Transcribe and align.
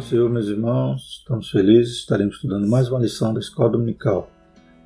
Senhor, 0.00 0.30
meus 0.30 0.48
irmãos, 0.48 1.18
estamos 1.18 1.50
felizes, 1.50 1.98
estaremos 1.98 2.36
estudando 2.36 2.66
mais 2.66 2.88
uma 2.88 3.00
lição 3.00 3.34
da 3.34 3.40
Escola 3.40 3.68
Dominical. 3.68 4.30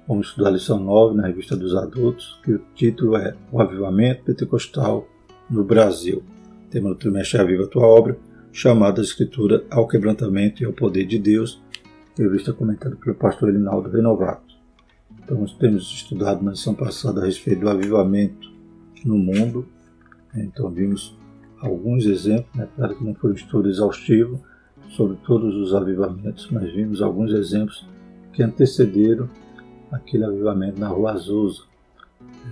Vamos 0.09 0.29
estudar 0.29 0.49
a 0.49 0.53
lição 0.53 0.79
9 0.79 1.17
na 1.17 1.29
Revista 1.29 1.57
dos 1.57 1.75
Adultos, 1.77 2.41
que 2.43 2.53
o 2.53 2.59
título 2.75 3.17
é 3.17 3.37
O 3.53 3.61
Avivamento 3.61 4.25
Pentecostal 4.25 5.07
no 5.49 5.63
Brasil. 5.63 6.23
Tema 6.69 6.89
do 6.89 6.97
trimestre 6.97 7.41
Aviva 7.41 7.63
a 7.63 7.69
Tua 7.69 7.87
Obra, 7.87 8.19
chamada 8.53 9.01
a 9.01 9.05
Escritura 9.05 9.65
ao 9.71 9.87
Quebrantamento 9.87 10.63
e 10.63 10.67
ao 10.67 10.73
Poder 10.73 11.07
de 11.07 11.19
Deus, 11.19 11.63
revista 12.19 12.53
comentada 12.53 12.97
pelo 12.97 13.15
pastor 13.15 13.51
Elinaldo 13.51 13.91
Renovato. 13.91 14.55
Então, 15.23 15.39
nós 15.39 15.55
temos 15.55 15.85
estudado 15.93 16.43
na 16.43 16.51
lição 16.51 16.75
passada 16.75 17.23
a 17.23 17.25
respeito 17.25 17.61
do 17.61 17.71
avivamento 17.71 18.53
no 19.05 19.17
mundo, 19.17 19.67
então 20.35 20.71
vimos 20.71 21.17
alguns 21.61 22.05
exemplos, 22.05 22.55
né? 22.57 22.69
claro 22.75 22.97
que 22.97 23.05
não 23.05 23.15
foi 23.15 23.31
um 23.31 23.35
estudo 23.35 23.69
exaustivo 23.69 24.43
sobre 24.97 25.17
todos 25.25 25.55
os 25.55 25.75
avivamentos, 25.75 26.49
mas 26.51 26.73
vimos 26.73 27.03
alguns 27.03 27.33
exemplos 27.33 27.87
que 28.33 28.43
antecederam 28.43 29.29
aquele 29.91 30.25
avivamento 30.25 30.81
na 30.81 30.89
Rua 30.89 31.13
Azusa. 31.13 31.63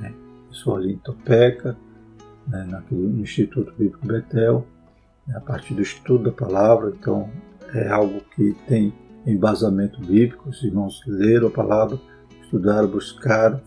Né? 0.01 0.15
Isso 0.51 0.75
ali 0.75 0.93
em 0.93 0.99
Topeca, 0.99 1.77
né? 2.47 2.67
Naquele, 2.69 3.09
no 3.09 3.21
Instituto 3.21 3.73
Bíblico 3.73 4.07
Betel, 4.07 4.67
né? 5.27 5.37
a 5.37 5.41
partir 5.41 5.75
do 5.75 5.83
estudo 5.83 6.25
da 6.25 6.33
palavra, 6.33 6.93
então 6.99 7.31
é 7.75 7.89
algo 7.89 8.21
que 8.35 8.55
tem 8.67 8.93
embasamento 9.27 10.01
bíblico, 10.01 10.49
os 10.49 10.63
irmãos 10.63 11.01
leram 11.07 11.49
a 11.49 11.51
palavra, 11.51 11.99
estudaram, 12.43 12.89
buscaram 12.89 13.61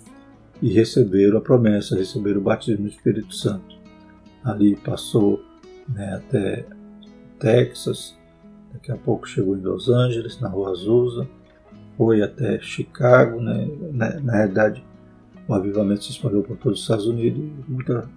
e 0.61 0.71
receberam 0.71 1.37
a 1.37 1.41
promessa, 1.41 1.97
receberam 1.97 2.39
o 2.39 2.43
batismo 2.43 2.83
do 2.83 2.89
Espírito 2.89 3.33
Santo 3.33 3.75
ali 4.45 4.75
passou 4.75 5.43
né, 5.89 6.13
até 6.13 6.65
Texas, 7.39 8.14
daqui 8.75 8.91
a 8.91 8.97
pouco 8.97 9.27
chegou 9.27 9.57
em 9.57 9.61
Los 9.61 9.89
Angeles, 9.89 10.39
na 10.39 10.49
Rua 10.49 10.71
Azusa, 10.71 11.27
foi 11.97 12.21
até 12.21 12.59
Chicago, 12.59 13.39
né, 13.39 13.67
na, 13.91 14.19
na 14.19 14.33
realidade 14.33 14.85
o 15.47 15.53
avivamento 15.53 16.03
se 16.03 16.11
espalhou 16.11 16.43
por 16.43 16.57
todos 16.57 16.79
os 16.79 16.83
Estados 16.83 17.07
Unidos 17.07 17.41
e, 17.41 17.71
muita, 17.71 18.09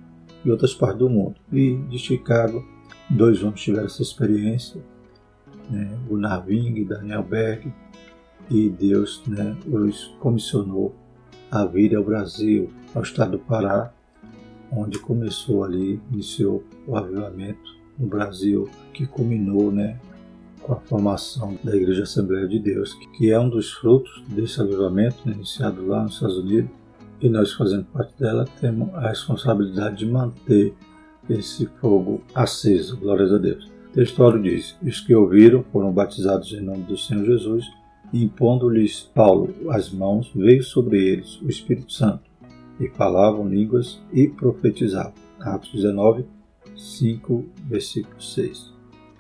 e 0.45 0.51
outras 0.51 0.75
partes 0.75 0.99
do 0.99 1.09
mundo. 1.09 1.37
E 1.53 1.77
de 1.89 1.99
Chicago, 1.99 2.65
dois 3.09 3.43
homens 3.43 3.61
tiveram 3.61 3.87
essa 3.87 4.03
experiência, 4.03 4.81
né, 5.71 5.97
o 6.09 6.17
Narving 6.17 6.77
e 6.77 6.85
Daniel 6.85 7.23
Berg, 7.23 7.73
e 8.51 8.69
Deus 8.71 9.23
né, 9.27 9.57
os 9.67 10.17
comissionou 10.19 10.95
a 11.51 11.65
vir 11.65 11.95
ao 11.95 12.03
Brasil, 12.03 12.71
ao 12.95 13.03
estado 13.03 13.33
do 13.33 13.39
Pará, 13.39 13.93
onde 14.73 14.99
começou 14.99 15.65
ali, 15.65 16.01
iniciou 16.11 16.65
o 16.87 16.97
avivamento 16.97 17.79
no 17.99 18.07
Brasil, 18.07 18.69
que 18.93 19.07
culminou 19.07 19.71
né, 19.71 19.99
com 20.69 20.75
a 20.75 20.81
formação 20.81 21.59
da 21.65 21.75
Igreja 21.75 22.03
Assembleia 22.03 22.47
de 22.47 22.59
Deus, 22.59 22.93
que 23.17 23.31
é 23.31 23.41
um 23.41 23.49
dos 23.49 23.73
frutos 23.73 24.23
desse 24.29 24.61
avivamento 24.61 25.27
iniciado 25.27 25.87
lá 25.87 26.03
nos 26.03 26.15
Estados 26.15 26.37
Unidos, 26.37 26.71
e 27.23 27.29
nós 27.31 27.53
fazendo 27.55 27.87
parte 27.87 28.17
dela 28.19 28.45
temos 28.61 28.95
a 28.95 29.09
responsabilidade 29.09 29.97
de 29.97 30.07
manter 30.07 30.75
esse 31.29 31.67
fogo 31.81 32.23
aceso, 32.35 32.99
glórias 32.99 33.33
a 33.33 33.39
Deus. 33.39 33.65
O 33.89 33.93
texto 33.95 34.39
diz: 34.41 34.77
Os 34.83 35.01
que 35.01 35.15
ouviram 35.15 35.65
foram 35.73 35.91
batizados 35.91 36.53
em 36.53 36.61
nome 36.61 36.83
do 36.83 36.99
Senhor 36.99 37.25
Jesus, 37.25 37.65
e 38.13 38.23
impondo-lhes 38.23 39.11
Paulo 39.15 39.55
as 39.71 39.91
mãos, 39.91 40.31
veio 40.35 40.63
sobre 40.63 41.03
eles 41.03 41.41
o 41.41 41.49
Espírito 41.49 41.93
Santo 41.93 42.29
e 42.79 42.89
falavam 42.89 43.49
línguas 43.49 44.01
e 44.13 44.29
profetizavam. 44.29 45.15
Atos 45.41 45.73
19, 45.73 46.27
5, 46.77 47.45
versículo 47.67 48.21
6. 48.21 48.73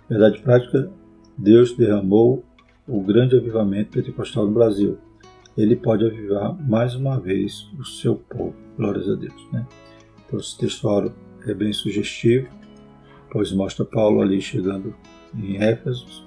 Verdade 0.08 0.40
prática, 0.40 0.90
Deus 1.38 1.72
derramou 1.76 2.44
o 2.86 3.00
grande 3.00 3.36
avivamento 3.36 3.92
pentecostal 3.92 4.46
no 4.46 4.52
Brasil. 4.52 4.98
Ele 5.56 5.76
pode 5.76 6.04
avivar 6.04 6.52
mais 6.68 6.96
uma 6.96 7.20
vez 7.20 7.70
o 7.78 7.84
seu 7.84 8.16
povo. 8.16 8.54
Glórias 8.76 9.08
a 9.08 9.14
Deus. 9.14 9.46
Né? 9.52 9.64
Então, 10.26 10.40
esse 10.40 10.58
texto 10.58 11.12
é 11.46 11.54
bem 11.54 11.72
sugestivo, 11.72 12.48
pois 13.30 13.52
mostra 13.52 13.84
Paulo 13.84 14.20
ali 14.20 14.40
chegando 14.40 14.94
em 15.34 15.58
Éfeso 15.58 16.24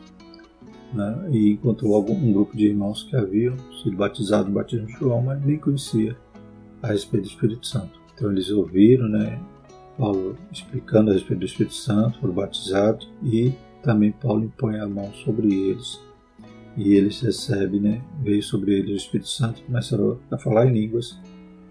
né? 0.93 1.29
e 1.29 1.51
encontrou 1.51 2.09
um 2.09 2.31
grupo 2.31 2.55
de 2.55 2.67
irmãos 2.67 3.03
que 3.03 3.15
haviam 3.15 3.57
sido 3.83 3.97
batizados 3.97 4.47
no 4.47 4.53
batismo 4.53 4.87
de 4.87 4.93
João, 4.93 5.21
mas 5.21 5.43
nem 5.45 5.57
conhecia 5.57 6.15
a 6.81 6.87
respeito 6.87 7.23
do 7.23 7.29
Espírito 7.29 7.67
Santo. 7.67 7.99
Então 8.13 8.31
eles 8.31 8.49
ouviram, 8.49 9.07
né, 9.07 9.41
Paulo 9.97 10.37
explicando 10.51 11.11
a 11.11 11.13
respeito 11.13 11.39
do 11.39 11.45
Espírito 11.45 11.75
Santo, 11.75 12.19
foram 12.19 12.33
batizados 12.33 13.09
e 13.23 13.53
também 13.81 14.11
Paulo 14.11 14.43
impõe 14.43 14.79
a 14.79 14.87
mão 14.87 15.11
sobre 15.13 15.53
eles 15.53 15.99
e 16.77 16.93
eles 16.93 17.19
recebem, 17.21 17.79
né, 17.79 18.01
veio 18.21 18.41
sobre 18.41 18.77
eles 18.77 18.91
o 18.91 18.95
Espírito 18.95 19.29
Santo, 19.29 19.61
começaram 19.63 20.19
a 20.29 20.37
falar 20.37 20.67
em 20.67 20.73
línguas 20.73 21.19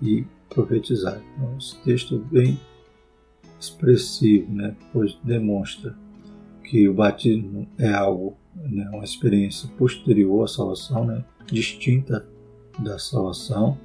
e 0.02 0.24
profetizar. 0.48 1.20
Então 1.36 1.56
esse 1.58 1.76
texto 1.80 2.16
é 2.16 2.34
bem 2.34 2.60
expressivo, 3.58 4.52
né, 4.52 4.76
pois 4.92 5.18
demonstra 5.24 5.96
que 6.64 6.88
o 6.88 6.94
batismo 6.94 7.66
é 7.78 7.92
algo, 7.92 8.36
né, 8.54 8.88
uma 8.92 9.04
experiência 9.04 9.68
posterior 9.78 10.44
à 10.44 10.48
salvação, 10.48 11.04
né, 11.04 11.24
distinta 11.46 12.26
da 12.78 12.98
salvação 12.98 13.78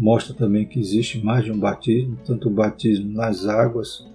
mostra 0.00 0.34
também 0.34 0.66
que 0.66 0.80
existe 0.80 1.22
mais 1.22 1.44
de 1.44 1.52
um 1.52 1.58
batismo, 1.58 2.16
tanto 2.24 2.48
o 2.48 2.50
batismo 2.50 3.12
nas 3.12 3.44
águas 3.44 4.08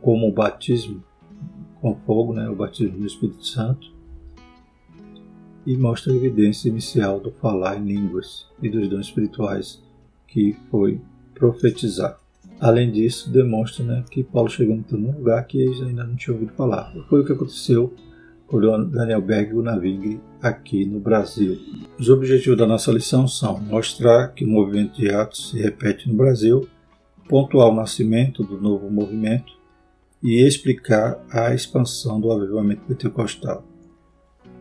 como 0.00 0.28
o 0.28 0.32
batismo 0.32 1.02
com 1.84 1.94
fogo, 1.94 2.32
né, 2.32 2.48
o 2.48 2.56
batismo 2.56 2.96
no 2.98 3.06
Espírito 3.06 3.44
Santo, 3.46 3.92
e 5.66 5.76
mostra 5.76 6.14
a 6.14 6.16
evidência 6.16 6.70
inicial 6.70 7.20
do 7.20 7.30
falar 7.30 7.76
em 7.76 7.84
línguas 7.84 8.46
e 8.62 8.70
dos 8.70 8.88
dons 8.88 9.04
espirituais 9.04 9.82
que 10.26 10.56
foi 10.70 10.98
profetizar. 11.34 12.18
Além 12.58 12.90
disso, 12.90 13.30
demonstra 13.30 13.84
né, 13.84 14.02
que 14.10 14.24
Paulo 14.24 14.48
chegou 14.48 14.74
em 14.74 14.84
um 14.94 15.18
lugar 15.18 15.46
que 15.46 15.58
eles 15.58 15.82
ainda 15.82 16.04
não 16.04 16.16
tinham 16.16 16.36
ouvido 16.36 16.56
falar. 16.56 16.90
Foi 17.10 17.20
o 17.20 17.24
que 17.26 17.32
aconteceu 17.32 17.92
com 18.46 18.60
Daniel 18.88 19.20
Berg 19.20 19.50
e 19.50 19.54
o 19.54 19.62
Naving 19.62 20.20
aqui 20.40 20.86
no 20.86 20.98
Brasil. 20.98 21.58
Os 21.98 22.08
objetivos 22.08 22.56
da 22.56 22.66
nossa 22.66 22.90
lição 22.90 23.28
são 23.28 23.60
mostrar 23.60 24.28
que 24.28 24.42
o 24.42 24.48
movimento 24.48 24.96
de 24.98 25.10
atos 25.10 25.50
se 25.50 25.60
repete 25.60 26.08
no 26.08 26.14
Brasil, 26.14 26.66
pontuar 27.28 27.68
o 27.68 27.74
nascimento 27.74 28.42
do 28.42 28.58
novo 28.58 28.90
movimento 28.90 29.52
e 30.24 30.44
explicar 30.44 31.22
a 31.30 31.54
expansão 31.54 32.20
do 32.20 32.32
avivamento 32.32 32.82
pentecostal. 32.88 33.64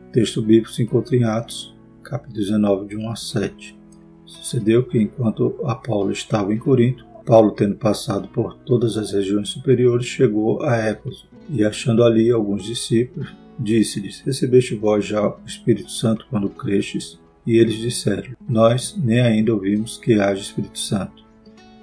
O 0.09 0.11
texto 0.11 0.41
bíblico 0.41 0.71
se 0.71 0.83
encontra 0.83 1.15
em 1.15 1.23
Atos, 1.23 1.73
capítulo 2.03 2.35
19, 2.35 2.87
de 2.87 2.97
1 2.97 3.09
a 3.09 3.15
7. 3.15 3.79
Sucedeu 4.25 4.85
que, 4.85 4.99
enquanto 4.99 5.55
Apolo 5.65 6.11
estava 6.11 6.53
em 6.53 6.59
Corinto, 6.59 7.05
Paulo, 7.25 7.51
tendo 7.51 7.75
passado 7.75 8.27
por 8.27 8.57
todas 8.59 8.97
as 8.97 9.13
regiões 9.13 9.49
superiores, 9.49 10.05
chegou 10.05 10.61
a 10.61 10.75
Éfeso 10.75 11.25
e, 11.49 11.63
achando 11.63 12.03
ali 12.03 12.29
alguns 12.29 12.65
discípulos, 12.65 13.33
Disse-lhes: 13.59 14.21
Recebeste 14.21 14.75
vós 14.75 15.05
já 15.05 15.27
o 15.27 15.37
Espírito 15.45 15.91
Santo 15.91 16.25
quando 16.29 16.49
crestes? 16.49 17.19
E 17.45 17.57
eles 17.57 17.75
disseram: 17.75 18.35
Nós 18.47 18.97
nem 19.01 19.21
ainda 19.21 19.53
ouvimos 19.53 19.97
que 19.97 20.13
haja 20.19 20.41
Espírito 20.41 20.79
Santo. 20.79 21.23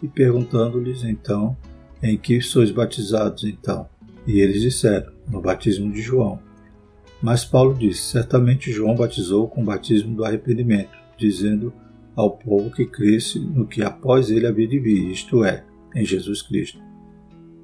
E 0.02 0.08
perguntando-lhes 0.08 1.04
então: 1.04 1.56
Em 2.02 2.16
que 2.16 2.40
sois 2.40 2.70
batizados 2.70 3.44
então? 3.44 3.88
E 4.26 4.40
eles 4.40 4.62
disseram: 4.62 5.12
No 5.28 5.40
batismo 5.40 5.92
de 5.92 6.00
João. 6.00 6.40
Mas 7.22 7.44
Paulo 7.44 7.74
disse: 7.74 8.02
Certamente 8.02 8.72
João 8.72 8.94
batizou 8.94 9.48
com 9.48 9.62
o 9.62 9.66
batismo 9.66 10.14
do 10.14 10.24
arrependimento, 10.24 10.96
dizendo 11.16 11.72
ao 12.16 12.30
povo 12.30 12.70
que 12.70 12.86
cresce 12.86 13.38
no 13.38 13.66
que 13.66 13.82
após 13.82 14.30
ele 14.30 14.46
havia 14.46 14.66
de 14.66 14.78
vir, 14.78 15.10
isto 15.10 15.44
é, 15.44 15.64
em 15.94 16.04
Jesus 16.04 16.42
Cristo. 16.42 16.80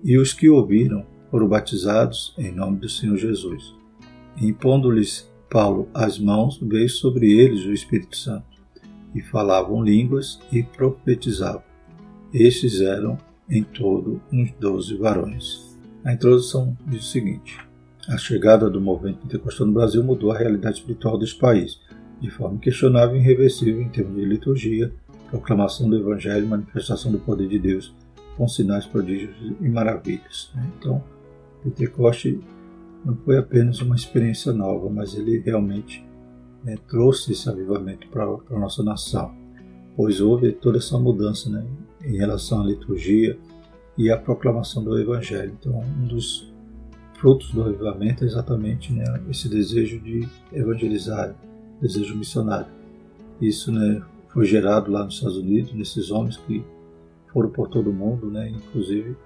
E 0.05 0.19
os 0.19 0.33
que 0.33 0.49
ouviram 0.49 1.05
foram 1.31 1.49
batizados 1.49 2.35
em 2.39 2.53
nome 2.53 2.79
do 2.79 2.89
Senhor 2.89 3.17
Jesus. 3.17 3.75
Impondo-lhes 4.41 5.29
Paulo 5.51 5.89
as 5.95 6.19
mãos, 6.19 6.59
veio 6.61 6.89
sobre 6.89 7.33
eles 7.33 7.65
o 7.65 7.73
Espírito 7.73 8.17
Santo, 8.17 8.45
e 9.15 9.21
falavam 9.21 9.83
línguas 9.83 10.39
e 10.53 10.63
profetizavam. 10.63 11.63
Estes 12.33 12.81
eram, 12.81 13.17
em 13.49 13.63
todo, 13.63 14.21
uns 14.33 14.53
doze 14.59 14.97
varões. 14.97 15.77
A 16.05 16.13
introdução 16.13 16.77
diz 16.87 17.07
o 17.07 17.11
seguinte: 17.11 17.59
A 18.09 18.17
chegada 18.17 18.69
do 18.69 18.81
movimento 18.81 19.19
pentecostal 19.23 19.67
no 19.67 19.73
Brasil 19.73 20.03
mudou 20.03 20.33
a 20.33 20.39
realidade 20.39 20.79
espiritual 20.79 21.19
deste 21.19 21.39
país, 21.39 21.81
de 22.21 22.31
forma 22.31 22.59
questionável 22.59 23.17
e 23.17 23.21
irreversível 23.21 23.83
em 23.83 23.89
termos 23.89 24.17
de 24.17 24.25
liturgia, 24.25 24.93
proclamação 25.31 25.89
do 25.89 25.97
Evangelho 25.97 26.47
manifestação 26.47 27.11
do 27.13 27.19
poder 27.19 27.49
de 27.49 27.59
Deus, 27.59 27.95
com 28.37 28.47
sinais, 28.47 28.87
prodígios 28.87 29.35
e 29.61 29.69
maravilhas. 29.69 30.51
Então, 30.79 31.03
Pentecoste 31.63 32.41
não 33.05 33.17
foi 33.17 33.39
apenas 33.39 33.81
uma 33.81 33.97
experiência 33.97 34.53
nova, 34.53 34.89
mas 34.91 35.15
ele 35.15 35.39
realmente 35.39 36.05
né, 36.63 36.77
trouxe 36.89 37.33
esse 37.33 37.49
avivamento 37.49 38.09
para 38.09 38.25
a 38.25 38.59
nossa 38.59 38.83
nação, 38.83 39.35
pois 39.97 40.21
houve 40.21 40.53
toda 40.53 40.79
essa 40.79 40.99
mudança 40.99 41.49
né, 41.49 41.65
em 42.07 42.17
relação 42.17 42.63
à 42.63 42.65
liturgia 42.65 43.39
e 43.99 44.11
à 44.11 44.17
proclamação 44.17 44.83
do 44.83 44.99
Evangelho. 44.99 45.57
Então, 45.59 45.79
um 45.79 46.07
dos 46.07 46.53
frutos 47.15 47.51
do 47.51 47.63
avivamento 47.63 48.25
é 48.25 48.27
exatamente 48.27 48.93
né, 48.93 49.05
esse 49.31 49.49
desejo 49.49 49.99
de 50.01 50.29
evangelizar, 50.53 51.35
desejo 51.81 52.15
missionário. 52.17 52.71
Isso 53.41 53.73
né, 53.73 54.03
foi 54.29 54.45
gerado 54.45 54.91
lá 54.91 55.05
nos 55.05 55.15
Estados 55.15 55.37
Unidos, 55.37 55.73
nesses 55.73 56.11
homens 56.11 56.37
que 56.37 56.65
foram 57.33 57.51
por 57.51 57.69
todo 57.69 57.91
o 57.91 57.93
mundo, 57.93 58.31
né, 58.31 58.49
inclusive 58.51 59.17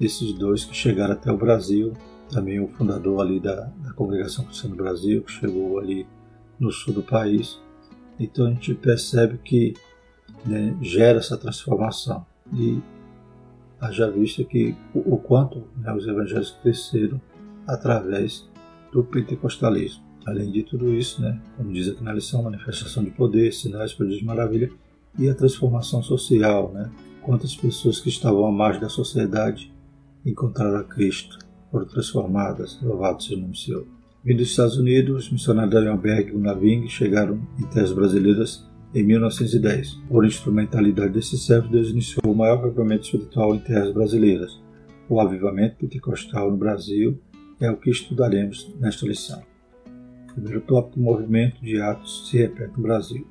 esses 0.00 0.32
dois 0.32 0.64
que 0.64 0.74
chegaram 0.74 1.14
até 1.14 1.32
o 1.32 1.36
Brasil, 1.36 1.92
também 2.30 2.60
o 2.60 2.68
fundador 2.68 3.20
ali 3.20 3.40
da, 3.40 3.54
da 3.54 3.92
Congregação 3.92 4.44
Cristã 4.44 4.68
do 4.68 4.76
Brasil, 4.76 5.22
que 5.22 5.32
chegou 5.32 5.78
ali 5.78 6.06
no 6.58 6.70
sul 6.70 6.94
do 6.94 7.02
país. 7.02 7.60
Então 8.18 8.46
a 8.46 8.50
gente 8.50 8.74
percebe 8.74 9.38
que 9.38 9.74
né, 10.44 10.76
gera 10.80 11.18
essa 11.18 11.36
transformação. 11.36 12.24
E 12.52 12.80
haja 13.80 14.10
vista 14.10 14.44
que 14.44 14.76
o, 14.94 15.14
o 15.14 15.18
quanto 15.18 15.64
né, 15.76 15.92
os 15.92 16.06
evangelhos 16.06 16.50
cresceram 16.62 17.20
através 17.66 18.48
do 18.92 19.04
pentecostalismo. 19.04 20.02
Além 20.26 20.50
de 20.50 20.62
tudo 20.62 20.92
isso, 20.92 21.22
né, 21.22 21.40
como 21.56 21.72
diz 21.72 21.88
aqui 21.88 22.02
na 22.02 22.12
lição, 22.12 22.42
manifestação 22.42 23.02
de 23.02 23.10
poder, 23.10 23.52
sinais, 23.52 23.92
prodígios 23.92 24.20
de 24.20 24.26
maravilha 24.26 24.70
e 25.18 25.28
a 25.28 25.34
transformação 25.34 26.02
social. 26.02 26.70
Né? 26.72 26.90
Quantas 27.22 27.56
pessoas 27.56 28.00
que 28.00 28.08
estavam 28.08 28.46
à 28.46 28.52
margem 28.52 28.80
da 28.80 28.88
sociedade 28.88 29.72
encontraram 30.24 30.76
a 30.76 30.84
Cristo, 30.84 31.38
foram 31.70 31.86
transformadas, 31.86 32.78
louvado 32.82 33.22
seja 33.22 33.36
o 33.36 33.40
nome 33.40 33.56
Senhor. 33.56 33.86
Vindo 34.22 34.38
dos 34.38 34.50
Estados 34.50 34.76
Unidos, 34.76 35.24
os 35.24 35.32
missionários 35.32 35.72
da 35.72 35.80
Leonberg 35.80 36.30
e 36.30 36.36
Unaving 36.36 36.86
chegaram 36.88 37.40
em 37.58 37.64
terras 37.64 37.92
brasileiras 37.92 38.68
em 38.94 39.02
1910. 39.02 40.00
Por 40.08 40.24
instrumentalidade 40.24 41.12
desses 41.12 41.44
servos, 41.44 41.70
Deus 41.70 41.88
iniciou 41.88 42.32
o 42.32 42.36
maior 42.36 42.64
avivamento 42.64 43.04
espiritual 43.04 43.54
em 43.54 43.58
terras 43.58 43.92
brasileiras. 43.92 44.60
O 45.08 45.20
avivamento 45.20 45.76
pentecostal 45.76 46.50
no 46.50 46.56
Brasil 46.56 47.18
é 47.60 47.70
o 47.70 47.76
que 47.76 47.90
estudaremos 47.90 48.74
nesta 48.78 49.06
lição. 49.06 49.42
Primeiro 50.32 50.60
tópico: 50.60 50.98
o 50.98 51.02
movimento 51.02 51.60
de 51.60 51.80
Atos 51.80 52.28
se 52.28 52.38
repete 52.38 52.72
no 52.76 52.82
Brasil. 52.82 53.26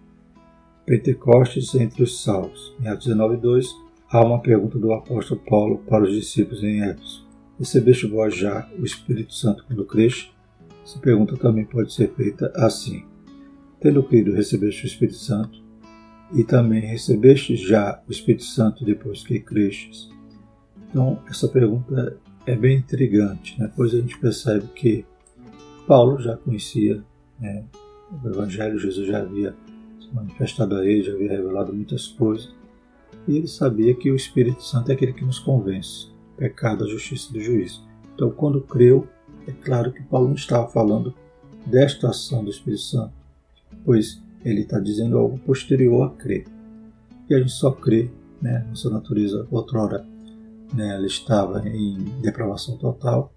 Pentecostes 0.86 1.76
entre 1.76 2.04
os 2.04 2.22
salvos. 2.22 2.76
Em 2.82 2.88
Atos 2.88 3.06
19, 3.06 3.38
2, 3.38 3.76
há 4.10 4.26
uma 4.26 4.42
pergunta 4.42 4.78
do 4.78 4.92
apóstolo 4.92 5.42
Paulo 5.48 5.80
para 5.88 6.04
os 6.04 6.14
discípulos 6.14 6.64
em 6.64 6.82
Éfeso. 6.82 7.28
Recebeste 7.58 8.08
vós 8.08 8.36
já 8.36 8.70
o 8.78 8.86
Espírito 8.86 9.34
Santo 9.34 9.64
quando 9.68 9.86
creste? 9.86 10.34
Essa 10.84 10.98
pergunta 11.00 11.38
também 11.38 11.66
pode 11.66 11.94
ser 11.94 12.12
feita 12.16 12.52
assim. 12.56 13.04
Tendo 13.80 14.04
crido, 14.04 14.34
recebeste 14.34 14.84
o 14.84 14.88
Espírito 14.88 15.18
Santo? 15.18 15.64
E 16.34 16.44
também 16.44 16.82
recebeste 16.82 17.56
já 17.56 18.02
o 18.08 18.12
Espírito 18.12 18.44
Santo 18.44 18.84
depois 18.84 19.24
que 19.24 19.40
crestes? 19.40 20.10
Então, 20.90 21.22
essa 21.28 21.48
pergunta 21.48 22.18
é 22.46 22.56
bem 22.56 22.78
intrigante, 22.78 23.60
né? 23.60 23.72
pois 23.76 23.94
a 23.94 24.02
gente 24.02 24.18
percebe 24.18 24.68
que 24.76 25.06
Paulo 25.88 26.20
já 26.20 26.36
conhecia 26.36 27.04
né, 27.40 27.64
o 28.24 28.28
Evangelho, 28.28 28.78
Jesus 28.78 29.08
já 29.08 29.20
havia 29.22 29.56
se 30.00 30.14
manifestado 30.14 30.76
a 30.76 30.86
ele, 30.86 31.04
já 31.04 31.14
havia 31.14 31.32
revelado 31.32 31.74
muitas 31.74 32.08
coisas, 32.08 32.54
e 33.28 33.38
ele 33.38 33.48
sabia 33.48 33.94
que 33.94 34.12
o 34.12 34.16
Espírito 34.16 34.64
Santo 34.64 34.90
é 34.92 34.94
aquele 34.94 35.14
que 35.14 35.26
nos 35.26 35.40
convence, 35.40 36.10
pecado, 36.38 36.84
a 36.84 36.88
justiça 36.88 37.32
do 37.32 37.40
juízo. 37.40 37.88
Então, 38.14 38.32
quando 38.32 38.62
creu, 38.62 39.08
é 39.48 39.52
claro 39.52 39.92
que 39.92 40.04
Paulo 40.04 40.28
não 40.28 40.36
estava 40.36 40.68
falando 40.68 41.14
desta 41.66 42.10
ação 42.10 42.44
do 42.44 42.50
Espírito 42.50 42.82
Santo, 42.82 43.19
pois 43.86 44.22
ele 44.44 44.62
está 44.62 44.80
dizendo 44.80 45.18
algo 45.18 45.38
posterior 45.40 46.08
a 46.08 46.10
crer. 46.10 46.46
E 47.30 47.34
a 47.34 47.40
gente 47.40 47.52
só 47.52 47.72
crê, 47.72 48.10
né, 48.42 48.66
nossa 48.70 48.90
natureza 48.90 49.48
outrora 49.52 50.06
né, 50.74 50.96
ela 50.96 51.06
estava 51.06 51.68
em 51.68 51.98
depravação 52.22 52.78
total. 52.78 53.34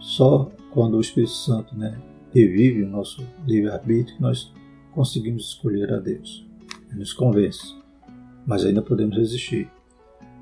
Só 0.00 0.50
quando 0.72 0.96
o 0.96 1.00
Espírito 1.00 1.32
Santo 1.32 1.76
né, 1.76 2.00
revive 2.32 2.82
o 2.82 2.88
nosso 2.88 3.26
livre-arbítrio 3.46 4.16
que 4.16 4.22
nós 4.22 4.52
conseguimos 4.92 5.48
escolher 5.48 5.92
a 5.92 5.98
Deus. 5.98 6.46
Ele 6.90 7.00
nos 7.00 7.12
convence, 7.12 7.74
mas 8.46 8.64
ainda 8.64 8.82
podemos 8.82 9.16
resistir. 9.16 9.70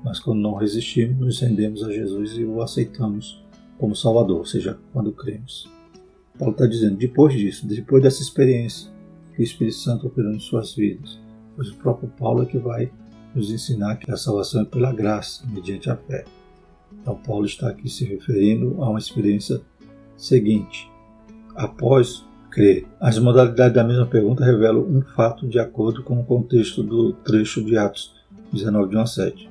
Mas 0.03 0.19
quando 0.19 0.39
não 0.39 0.53
resistimos, 0.53 1.17
nos 1.17 1.39
rendemos 1.39 1.83
a 1.83 1.91
Jesus 1.91 2.33
e 2.33 2.43
o 2.43 2.61
aceitamos 2.61 3.43
como 3.77 3.95
Salvador, 3.95 4.39
ou 4.39 4.45
seja, 4.45 4.77
quando 4.93 5.11
cremos. 5.11 5.69
Paulo 6.37 6.53
está 6.53 6.65
dizendo, 6.65 6.97
depois 6.97 7.33
disso, 7.33 7.67
depois 7.67 8.03
dessa 8.03 8.21
experiência 8.21 8.89
que 9.35 9.41
o 9.41 9.43
Espírito 9.43 9.77
Santo 9.77 10.07
operou 10.07 10.31
em 10.31 10.39
suas 10.39 10.73
vidas, 10.75 11.19
pois 11.55 11.69
o 11.69 11.75
próprio 11.75 12.09
Paulo 12.09 12.43
é 12.43 12.45
que 12.45 12.57
vai 12.57 12.91
nos 13.33 13.51
ensinar 13.51 13.97
que 13.97 14.11
a 14.11 14.17
salvação 14.17 14.61
é 14.61 14.65
pela 14.65 14.91
graça, 14.93 15.45
mediante 15.47 15.89
a 15.89 15.95
fé. 15.95 16.25
Então, 17.01 17.15
Paulo 17.15 17.45
está 17.45 17.69
aqui 17.69 17.89
se 17.89 18.05
referindo 18.05 18.81
a 18.81 18.89
uma 18.89 18.99
experiência 18.99 19.61
seguinte. 20.15 20.89
Após 21.55 22.25
crer, 22.49 22.87
as 22.99 23.19
modalidades 23.19 23.75
da 23.75 23.83
mesma 23.83 24.05
pergunta 24.05 24.43
revelam 24.43 24.81
um 24.81 25.01
fato 25.01 25.47
de 25.47 25.59
acordo 25.59 26.03
com 26.03 26.19
o 26.19 26.25
contexto 26.25 26.81
do 26.81 27.13
trecho 27.13 27.63
de 27.63 27.77
Atos 27.77 28.15
19, 28.51 28.89
de 28.89 28.95
1 28.95 28.99
a 28.99 29.05
7. 29.05 29.49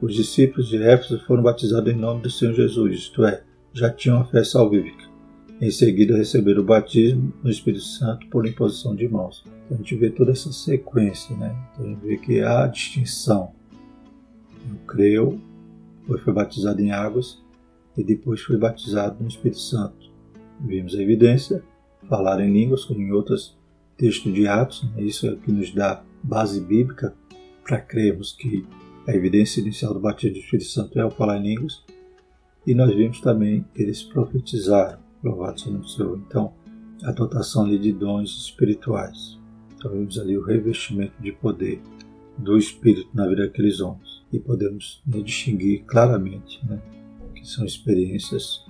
Os 0.00 0.14
discípulos 0.14 0.68
de 0.68 0.82
Éfeso 0.82 1.20
foram 1.26 1.42
batizados 1.42 1.92
em 1.92 1.96
nome 1.96 2.22
do 2.22 2.30
Senhor 2.30 2.54
Jesus, 2.54 2.94
isto 2.94 3.24
é, 3.24 3.42
já 3.72 3.90
tinham 3.90 4.20
a 4.20 4.24
fé 4.24 4.42
salvífica. 4.42 5.09
Em 5.60 5.70
seguida, 5.70 6.16
receberam 6.16 6.62
o 6.62 6.64
batismo 6.64 7.32
no 7.42 7.50
Espírito 7.50 7.84
Santo 7.84 8.26
por 8.28 8.46
imposição 8.46 8.96
de 8.96 9.06
mãos. 9.06 9.44
Então, 9.66 9.76
a 9.76 9.76
gente 9.76 9.94
vê 9.94 10.08
toda 10.08 10.32
essa 10.32 10.50
sequência, 10.52 11.36
né? 11.36 11.54
Então, 11.72 11.84
a 11.84 11.88
gente 11.90 12.00
vê 12.00 12.16
que 12.16 12.40
há 12.40 12.66
distinção. 12.66 13.52
Eu 14.68 14.76
creio, 14.86 15.40
depois 16.00 16.22
foi 16.22 16.32
batizado 16.32 16.80
em 16.80 16.92
águas 16.92 17.42
e 17.96 18.02
depois 18.02 18.40
foi 18.40 18.56
batizado 18.56 19.22
no 19.22 19.28
Espírito 19.28 19.60
Santo. 19.60 20.10
Vimos 20.60 20.94
a 20.94 21.02
evidência, 21.02 21.62
falar 22.08 22.40
em 22.40 22.50
línguas, 22.50 22.84
como 22.84 23.00
em 23.00 23.12
outros 23.12 23.56
textos 23.98 24.32
de 24.32 24.46
Atos, 24.46 24.82
né? 24.94 25.02
isso 25.02 25.26
é 25.26 25.32
o 25.32 25.36
que 25.36 25.52
nos 25.52 25.74
dá 25.74 26.02
base 26.22 26.58
bíblica 26.58 27.14
para 27.64 27.80
crermos 27.80 28.32
que 28.32 28.66
a 29.06 29.14
evidência 29.14 29.60
inicial 29.60 29.92
do 29.92 30.00
batismo 30.00 30.36
do 30.36 30.40
Espírito 30.40 30.68
Santo 30.68 30.98
é 30.98 31.04
o 31.04 31.10
falar 31.10 31.38
em 31.38 31.42
línguas. 31.42 31.84
E 32.66 32.74
nós 32.74 32.94
vimos 32.94 33.20
também 33.20 33.64
eles 33.74 34.02
profetizaram, 34.02 34.98
louvado 35.22 35.60
seja 35.60 35.76
o 35.76 35.88
Senhor. 35.88 36.18
Então, 36.26 36.52
a 37.02 37.12
dotação 37.12 37.68
de 37.68 37.92
dons 37.92 38.30
espirituais. 38.44 39.38
Então 39.76 39.90
vemos 39.90 40.18
ali 40.18 40.36
o 40.36 40.44
revestimento 40.44 41.14
de 41.20 41.32
poder 41.32 41.80
do 42.36 42.56
Espírito 42.56 43.08
na 43.14 43.26
vida 43.26 43.46
daqueles 43.46 43.80
homens. 43.80 44.22
E 44.32 44.38
podemos 44.38 45.02
né, 45.06 45.20
distinguir 45.20 45.84
claramente 45.84 46.60
né, 46.66 46.80
que 47.34 47.46
são 47.46 47.64
experiências 47.64 48.64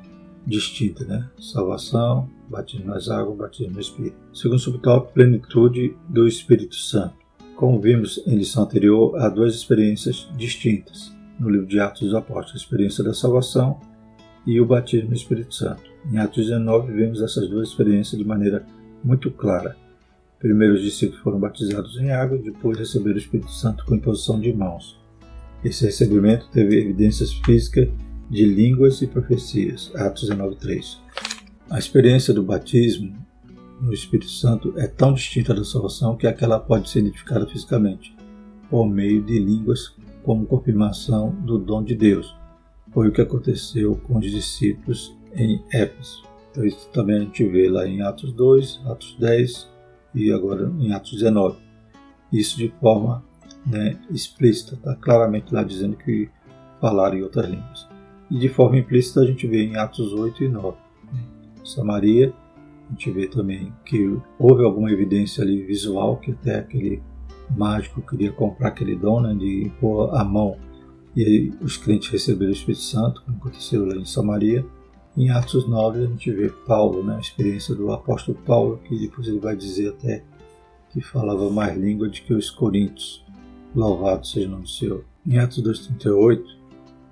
distintas, 0.47 1.07
né? 1.07 1.28
Salvação, 1.38 2.28
batismo 2.49 2.87
nas 2.87 3.09
águas, 3.09 3.37
batismo 3.37 3.75
no 3.75 3.80
Espírito. 3.80 4.16
Segundo 4.33 4.59
subtópico, 4.59 5.12
plenitude 5.12 5.95
do 6.09 6.26
Espírito 6.26 6.76
Santo. 6.76 7.14
Como 7.57 7.78
vimos 7.78 8.23
em 8.26 8.37
lição 8.37 8.62
anterior, 8.62 9.19
há 9.19 9.28
duas 9.28 9.54
experiências 9.54 10.28
distintas 10.37 11.12
no 11.38 11.50
livro 11.50 11.66
de 11.66 11.78
Atos 11.78 12.00
dos 12.00 12.14
Apóstolos: 12.14 12.54
a 12.54 12.64
experiência 12.64 13.04
da 13.04 13.12
salvação 13.12 13.78
e 14.47 14.59
o 14.61 14.66
batismo 14.66 15.11
no 15.11 15.14
Espírito 15.14 15.54
Santo. 15.54 15.89
Em 16.09 16.19
Atos 16.19 16.47
19, 16.47 16.92
vemos 16.92 17.21
essas 17.21 17.49
duas 17.49 17.69
experiências 17.69 18.19
de 18.19 18.26
maneira 18.26 18.64
muito 19.04 19.30
clara. 19.30 19.76
Primeiro 20.38 20.75
os 20.75 20.83
discípulos 20.83 21.21
foram 21.21 21.38
batizados 21.38 21.99
em 21.99 22.11
água, 22.11 22.38
depois 22.38 22.78
receberam 22.78 23.16
o 23.16 23.19
Espírito 23.19 23.50
Santo 23.50 23.85
com 23.85 23.95
imposição 23.95 24.40
de 24.40 24.52
mãos. 24.52 24.99
Esse 25.62 25.85
recebimento 25.85 26.49
teve 26.50 26.80
evidências 26.80 27.33
físicas 27.33 27.88
de 28.30 28.45
línguas 28.47 29.02
e 29.02 29.07
profecias. 29.07 29.90
Atos 29.95 30.28
19:3. 30.28 30.99
A 31.69 31.78
experiência 31.78 32.33
do 32.33 32.42
batismo 32.42 33.14
no 33.80 33.92
Espírito 33.92 34.30
Santo 34.30 34.73
é 34.78 34.87
tão 34.87 35.12
distinta 35.12 35.54
da 35.54 35.64
salvação 35.64 36.16
que 36.16 36.26
aquela 36.26 36.59
pode 36.59 36.88
ser 36.88 37.00
identificada 37.00 37.47
fisicamente, 37.47 38.16
por 38.71 38.87
meio 38.87 39.23
de 39.23 39.38
línguas 39.38 39.95
como 40.23 40.47
confirmação 40.47 41.30
do 41.45 41.59
dom 41.59 41.83
de 41.83 41.95
Deus. 41.95 42.35
Foi 42.92 43.09
o 43.09 43.12
que 43.12 43.21
aconteceu 43.21 43.97
com 43.97 44.19
os 44.19 44.30
discípulos 44.30 45.16
em 45.34 45.62
Éfeso. 45.72 46.22
Então 46.50 46.64
isso 46.64 46.88
também 46.92 47.16
a 47.16 47.20
gente 47.20 47.44
vê 47.44 47.68
lá 47.68 47.87
em 47.87 48.02
Atos 48.02 48.32
2, 48.32 48.82
Atos 48.87 49.16
10 49.18 49.68
e 50.14 50.32
agora 50.32 50.70
em 50.78 50.92
Atos 50.92 51.12
19. 51.12 51.58
Isso 52.32 52.56
de 52.56 52.68
forma 52.80 53.25
né, 53.66 53.99
explícita, 54.10 54.75
está 54.75 54.94
claramente 54.94 55.52
lá 55.52 55.62
dizendo 55.62 55.96
que 55.96 56.28
falaram 56.80 57.18
em 57.18 57.22
outras 57.22 57.49
línguas. 57.49 57.88
E 58.30 58.38
de 58.38 58.49
forma 58.49 58.78
implícita 58.78 59.20
a 59.20 59.26
gente 59.26 59.46
vê 59.46 59.64
em 59.64 59.76
Atos 59.76 60.12
8 60.12 60.44
e 60.44 60.49
9. 60.49 60.76
Né? 61.12 61.20
Samaria, 61.64 62.32
a 62.88 62.92
gente 62.92 63.10
vê 63.10 63.26
também 63.26 63.72
que 63.84 64.18
houve 64.38 64.64
alguma 64.64 64.90
evidência 64.90 65.42
ali 65.42 65.62
visual 65.62 66.16
que 66.16 66.32
até 66.32 66.58
aquele 66.58 67.02
mágico 67.56 68.00
queria 68.02 68.32
comprar 68.32 68.68
aquele 68.68 68.96
dom 68.96 69.20
né, 69.20 69.34
de 69.34 69.70
pôr 69.80 70.14
a 70.14 70.25
mão 70.25 70.56
e 71.16 71.52
os 71.60 71.76
crentes 71.76 72.08
receberam 72.08 72.52
o 72.52 72.54
Espírito 72.54 72.82
Santo, 72.82 73.22
como 73.25 73.37
aconteceu 73.38 73.84
lá 73.84 73.96
em 73.96 74.04
Samaria. 74.04 74.64
Em 75.21 75.29
Atos 75.29 75.69
9 75.69 75.99
a 75.99 76.07
gente 76.07 76.33
vê 76.33 76.49
Paulo, 76.49 77.05
né, 77.05 77.17
a 77.17 77.21
experiência 77.21 77.75
do 77.75 77.93
apóstolo 77.93 78.39
Paulo, 78.47 78.81
que 78.83 78.99
depois 78.99 79.29
ele 79.29 79.39
vai 79.39 79.55
dizer 79.55 79.91
até 79.91 80.25
que 80.89 81.03
falava 81.03 81.50
mais 81.50 81.77
língua 81.77 82.09
do 82.09 82.12
que 82.15 82.33
os 82.33 82.49
coríntios. 82.49 83.23
Louvado 83.77 84.27
seja 84.27 84.49
o 84.49 84.50
nome 84.53 84.62
do 84.62 84.71
Senhor. 84.71 85.05
Em 85.27 85.37
Atos 85.37 85.62
2,38, 85.62 86.43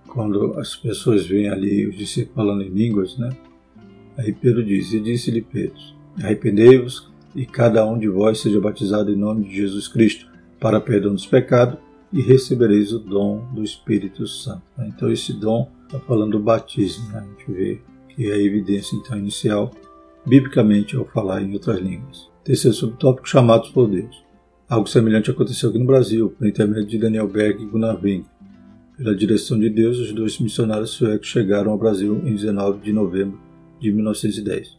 quando 0.06 0.58
as 0.58 0.74
pessoas 0.74 1.26
veem 1.26 1.50
ali 1.50 1.86
os 1.86 1.98
discípulos 1.98 2.34
falando 2.34 2.62
em 2.62 2.70
línguas, 2.70 3.18
né? 3.18 3.28
Aí 4.16 4.32
Pedro 4.32 4.64
diz, 4.64 4.90
e 4.94 5.00
disse-lhe 5.00 5.42
Pedro, 5.42 5.78
arrependei-vos 6.16 7.12
e 7.36 7.44
cada 7.44 7.84
um 7.84 7.98
de 7.98 8.08
vós 8.08 8.40
seja 8.40 8.58
batizado 8.58 9.12
em 9.12 9.16
nome 9.16 9.46
de 9.46 9.54
Jesus 9.54 9.86
Cristo 9.86 10.26
para 10.58 10.80
perdão 10.80 11.12
dos 11.12 11.26
pecados 11.26 11.78
e 12.10 12.22
recebereis 12.22 12.90
o 12.90 13.00
dom 13.00 13.46
do 13.52 13.62
Espírito 13.62 14.26
Santo. 14.26 14.62
Então 14.78 15.12
esse 15.12 15.34
dom 15.34 15.70
está 15.84 16.00
falando 16.00 16.32
do 16.32 16.40
batismo, 16.40 17.06
né? 17.12 17.18
a 17.18 17.22
gente 17.22 17.52
vê 17.52 17.82
é 18.26 18.32
a 18.32 18.38
evidência 18.38 18.96
então 18.96 19.16
inicial, 19.16 19.70
biblicamente, 20.26 20.96
ao 20.96 21.04
falar 21.04 21.42
em 21.42 21.52
outras 21.52 21.78
línguas. 21.78 22.28
Terceiro 22.42 22.76
subtópico, 22.76 23.28
chamados 23.28 23.70
por 23.70 23.88
Deus. 23.88 24.24
Algo 24.68 24.88
semelhante 24.88 25.30
aconteceu 25.30 25.70
aqui 25.70 25.78
no 25.78 25.86
Brasil, 25.86 26.30
por 26.30 26.46
intermédio 26.46 26.86
de 26.86 26.98
Daniel 26.98 27.28
Berg 27.28 27.62
e 27.62 27.66
Gunnar 27.66 27.98
Wing. 28.02 28.24
Pela 28.96 29.14
direção 29.14 29.58
de 29.58 29.70
Deus, 29.70 29.98
os 29.98 30.12
dois 30.12 30.38
missionários 30.40 30.90
suecos 30.90 31.28
chegaram 31.28 31.70
ao 31.70 31.78
Brasil 31.78 32.20
em 32.26 32.34
19 32.34 32.80
de 32.80 32.92
novembro 32.92 33.40
de 33.80 33.92
1910. 33.92 34.76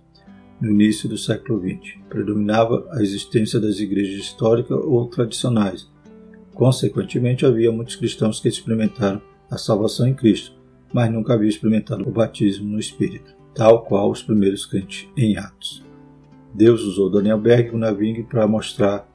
No 0.59 0.71
início 0.71 1.07
do 1.07 1.17
século 1.17 1.61
XX, 1.61 1.95
predominava 2.09 2.85
a 2.91 3.01
existência 3.01 3.61
das 3.61 3.79
igrejas 3.79 4.15
históricas 4.15 4.77
ou 4.77 5.07
tradicionais. 5.07 5.89
Consequentemente, 6.53 7.45
havia 7.45 7.71
muitos 7.71 7.95
cristãos 7.95 8.41
que 8.41 8.49
experimentaram 8.49 9.21
a 9.49 9.57
salvação 9.57 10.05
em 10.05 10.13
Cristo, 10.13 10.58
mas 10.93 11.11
nunca 11.11 11.33
haviam 11.33 11.49
experimentado 11.49 12.07
o 12.07 12.11
batismo 12.11 12.69
no 12.69 12.79
Espírito, 12.79 13.35
tal 13.53 13.83
qual 13.83 14.09
os 14.09 14.23
primeiros 14.23 14.65
crentes 14.65 15.07
em 15.15 15.37
Atos. 15.37 15.83
Deus 16.53 16.81
usou 16.81 17.09
Daniel 17.09 17.39
Berg 17.39 17.67
e 17.67 17.71
Gunaving 17.71 18.23
para 18.23 18.47
mostrar 18.47 19.07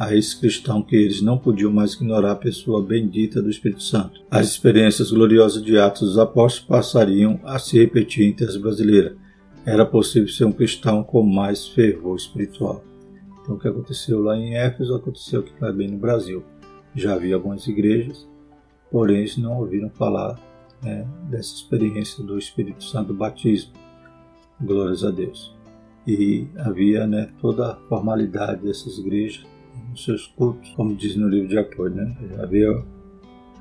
a 0.00 0.14
esse 0.14 0.40
cristão 0.40 0.82
que 0.82 0.96
eles 0.96 1.20
não 1.20 1.36
podiam 1.36 1.70
mais 1.70 1.92
ignorar 1.92 2.32
a 2.32 2.36
pessoa 2.36 2.82
bendita 2.82 3.42
do 3.42 3.50
Espírito 3.50 3.82
Santo. 3.82 4.22
As 4.30 4.48
experiências 4.48 5.10
gloriosas 5.10 5.62
de 5.62 5.78
Atos 5.78 6.08
dos 6.08 6.18
Apóstolos 6.18 6.66
passariam 6.66 7.38
a 7.44 7.58
se 7.58 7.78
repetir 7.78 8.26
em 8.26 8.32
terras 8.32 8.56
brasileiras. 8.56 9.12
Era 9.66 9.84
possível 9.84 10.28
ser 10.28 10.46
um 10.46 10.52
cristão 10.52 11.04
com 11.04 11.22
mais 11.22 11.68
fervor 11.68 12.16
espiritual. 12.16 12.82
Então, 13.42 13.56
o 13.56 13.58
que 13.58 13.68
aconteceu 13.68 14.22
lá 14.22 14.36
em 14.38 14.56
Éfeso 14.56 14.94
aconteceu 14.94 15.40
aqui 15.40 15.52
também 15.60 15.90
no 15.90 15.98
Brasil. 15.98 16.42
Já 16.94 17.12
havia 17.12 17.34
algumas 17.34 17.66
igrejas, 17.68 18.26
porém 18.90 19.26
não 19.36 19.58
ouviram 19.58 19.90
falar 19.90 20.40
né, 20.82 21.06
dessa 21.28 21.54
experiência 21.54 22.22
do 22.24 22.38
Espírito 22.38 22.84
Santo 22.84 23.08
do 23.08 23.14
batismo. 23.14 23.72
Glórias 24.60 25.04
a 25.04 25.10
Deus. 25.10 25.54
E 26.06 26.46
havia 26.58 27.06
né, 27.06 27.30
toda 27.40 27.72
a 27.72 27.76
formalidade 27.88 28.62
dessas 28.62 28.98
igrejas 28.98 29.46
nos 29.90 30.04
seus 30.04 30.26
cultos, 30.26 30.70
como 30.70 30.94
diz 30.94 31.16
no 31.16 31.28
livro 31.28 31.48
de 31.48 31.58
apoio. 31.58 31.94
Né? 31.94 32.16
Havia 32.42 32.70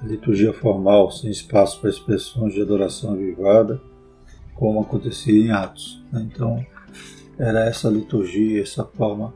a 0.01 0.05
liturgia 0.05 0.53
formal, 0.53 1.11
sem 1.11 1.29
espaço 1.29 1.79
para 1.79 1.89
expressões 1.89 2.53
de 2.53 2.61
adoração 2.61 3.13
avivada, 3.13 3.81
como 4.55 4.81
acontecia 4.81 5.33
em 5.33 5.51
Atos. 5.51 6.03
Né? 6.11 6.27
Então, 6.31 6.65
era 7.37 7.65
essa 7.65 7.89
liturgia, 7.89 8.61
essa 8.61 8.83
forma, 8.83 9.33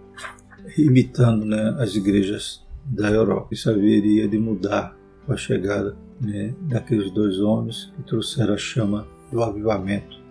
imitando 0.77 1.45
né, 1.45 1.75
as 1.79 1.95
igrejas 1.95 2.65
da 2.85 3.09
Europa. 3.09 3.49
Isso 3.51 3.69
haveria 3.69 4.27
de 4.27 4.37
mudar 4.37 4.95
com 5.25 5.33
a 5.33 5.37
chegada 5.37 5.95
né, 6.19 6.53
daqueles 6.61 7.11
dois 7.11 7.39
homens 7.39 7.91
que 7.95 8.03
trouxeram 8.03 8.53
a 8.53 8.57
chama 8.57 9.07
do 9.31 9.41
avivamento 9.41 10.21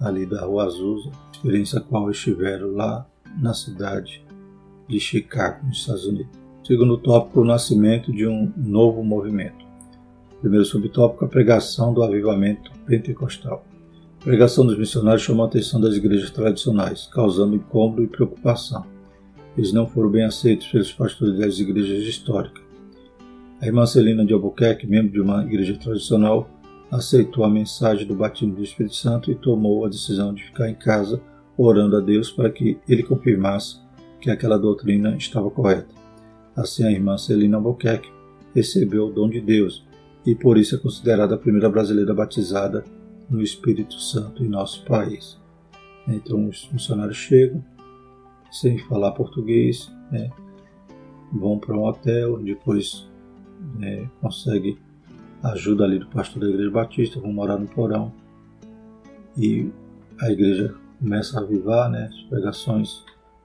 ali 0.00 0.24
da 0.24 0.44
Rua 0.44 0.64
Azusa, 0.64 1.10
experiência 1.32 1.78
a 1.78 1.82
qual 1.82 2.10
estiveram 2.10 2.72
lá 2.72 3.06
na 3.38 3.52
cidade 3.52 4.24
de 4.88 4.98
Chicago, 4.98 5.66
nos 5.66 5.78
Estados 5.78 6.06
Unidos. 6.06 6.32
Segundo 6.66 6.96
tópico, 6.98 7.40
o 7.40 7.44
nascimento 7.44 8.12
de 8.12 8.26
um 8.26 8.52
novo 8.56 9.02
movimento. 9.04 9.64
Primeiro 10.40 10.64
subtópico, 10.64 11.24
a 11.24 11.28
pregação 11.28 11.92
do 11.92 12.02
avivamento 12.02 12.70
pentecostal. 12.86 13.64
A 14.20 14.24
pregação 14.24 14.66
dos 14.66 14.78
missionários 14.78 15.22
chamou 15.22 15.44
a 15.44 15.48
atenção 15.48 15.80
das 15.80 15.94
igrejas 15.94 16.30
tradicionais, 16.30 17.08
causando 17.12 17.56
incômodo 17.56 18.02
e 18.02 18.06
preocupação. 18.06 18.84
Eles 19.56 19.72
não 19.72 19.86
foram 19.86 20.10
bem 20.10 20.24
aceitos 20.24 20.66
pelos 20.68 20.92
pastores 20.92 21.38
das 21.38 21.58
igrejas 21.58 22.04
históricas. 22.04 22.69
A 23.60 23.66
irmã 23.66 23.84
Celina 23.84 24.24
de 24.24 24.32
Albuquerque, 24.32 24.86
membro 24.86 25.12
de 25.12 25.20
uma 25.20 25.44
igreja 25.44 25.76
tradicional, 25.76 26.48
aceitou 26.90 27.44
a 27.44 27.50
mensagem 27.50 28.06
do 28.06 28.14
batismo 28.14 28.54
do 28.54 28.62
Espírito 28.62 28.94
Santo 28.94 29.30
e 29.30 29.34
tomou 29.34 29.84
a 29.84 29.88
decisão 29.90 30.32
de 30.32 30.42
ficar 30.44 30.70
em 30.70 30.74
casa 30.74 31.20
orando 31.58 31.94
a 31.94 32.00
Deus 32.00 32.30
para 32.30 32.48
que 32.48 32.78
ele 32.88 33.02
confirmasse 33.02 33.78
que 34.18 34.30
aquela 34.30 34.58
doutrina 34.58 35.14
estava 35.14 35.50
correta. 35.50 35.94
Assim, 36.56 36.84
a 36.84 36.90
irmã 36.90 37.18
Celina 37.18 37.58
Albuquerque 37.58 38.10
recebeu 38.54 39.08
o 39.08 39.12
dom 39.12 39.28
de 39.28 39.42
Deus 39.42 39.86
e 40.24 40.34
por 40.34 40.56
isso 40.56 40.74
é 40.74 40.78
considerada 40.78 41.34
a 41.34 41.38
primeira 41.38 41.68
brasileira 41.68 42.14
batizada 42.14 42.82
no 43.28 43.42
Espírito 43.42 44.00
Santo 44.00 44.42
em 44.42 44.48
nosso 44.48 44.86
país. 44.86 45.38
Então, 46.08 46.48
os 46.48 46.66
missionários 46.72 47.18
chegam 47.18 47.62
sem 48.50 48.78
falar 48.78 49.12
português, 49.12 49.92
né, 50.10 50.30
vão 51.30 51.58
para 51.58 51.76
um 51.76 51.84
hotel, 51.84 52.38
depois 52.38 53.09
né, 53.78 54.08
conseguem 54.20 54.78
ajuda 55.42 55.84
ali 55.84 55.98
do 55.98 56.06
pastor 56.06 56.42
da 56.42 56.48
igreja 56.48 56.70
batista, 56.70 57.20
vão 57.20 57.32
morar 57.32 57.58
no 57.58 57.66
porão 57.66 58.12
e 59.36 59.70
a 60.20 60.30
igreja 60.30 60.74
começa 60.98 61.38
a 61.38 61.42
avivar, 61.42 61.90
né, 61.90 62.08
as 62.12 62.22
pregações 62.22 63.04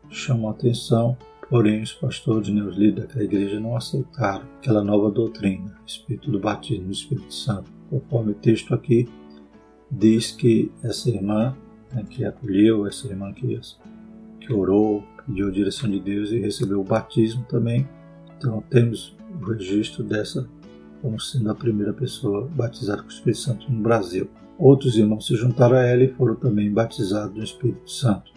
chamam 0.09 0.49
a 0.49 0.51
atenção, 0.51 1.17
porém 1.49 1.81
os 1.81 1.93
pastores 1.93 2.47
e 2.49 2.59
os 2.59 2.75
líderes 2.75 3.07
daquela 3.07 3.23
igreja 3.23 3.59
não 3.59 3.75
aceitaram 3.75 4.45
aquela 4.57 4.83
nova 4.83 5.09
doutrina 5.09 5.75
a 5.77 5.83
respeito 5.83 6.29
do 6.29 6.39
batismo 6.39 6.91
Espírito 6.91 7.33
Santo. 7.33 7.71
Conforme 7.89 8.31
o 8.31 8.35
texto 8.35 8.73
aqui 8.73 9.07
diz 9.89 10.31
que 10.31 10.71
essa 10.83 11.09
irmã 11.09 11.55
né, 11.93 12.03
que 12.09 12.25
acolheu, 12.25 12.85
essa 12.85 13.07
irmã 13.07 13.31
que, 13.31 13.59
que 14.39 14.51
orou, 14.51 15.03
pediu 15.25 15.47
a 15.47 15.51
direção 15.51 15.89
de 15.89 15.99
Deus 15.99 16.31
e 16.31 16.39
recebeu 16.39 16.81
o 16.81 16.83
batismo 16.83 17.45
também. 17.47 17.87
Então 18.37 18.61
temos 18.69 19.14
o 19.41 19.51
registro 19.51 20.03
dessa 20.03 20.47
como 21.01 21.19
sendo 21.19 21.51
a 21.51 21.55
primeira 21.55 21.93
pessoa 21.93 22.49
batizada 22.55 23.01
com 23.01 23.09
o 23.09 23.11
Espírito 23.11 23.39
Santo 23.39 23.71
no 23.71 23.81
Brasil. 23.81 24.27
Outros 24.57 24.97
irmãos 24.97 25.27
se 25.27 25.35
juntaram 25.35 25.75
a 25.75 25.83
ela 25.83 26.03
e 26.03 26.13
foram 26.13 26.35
também 26.35 26.71
batizados 26.71 27.35
no 27.35 27.43
Espírito 27.43 27.89
Santo. 27.91 28.31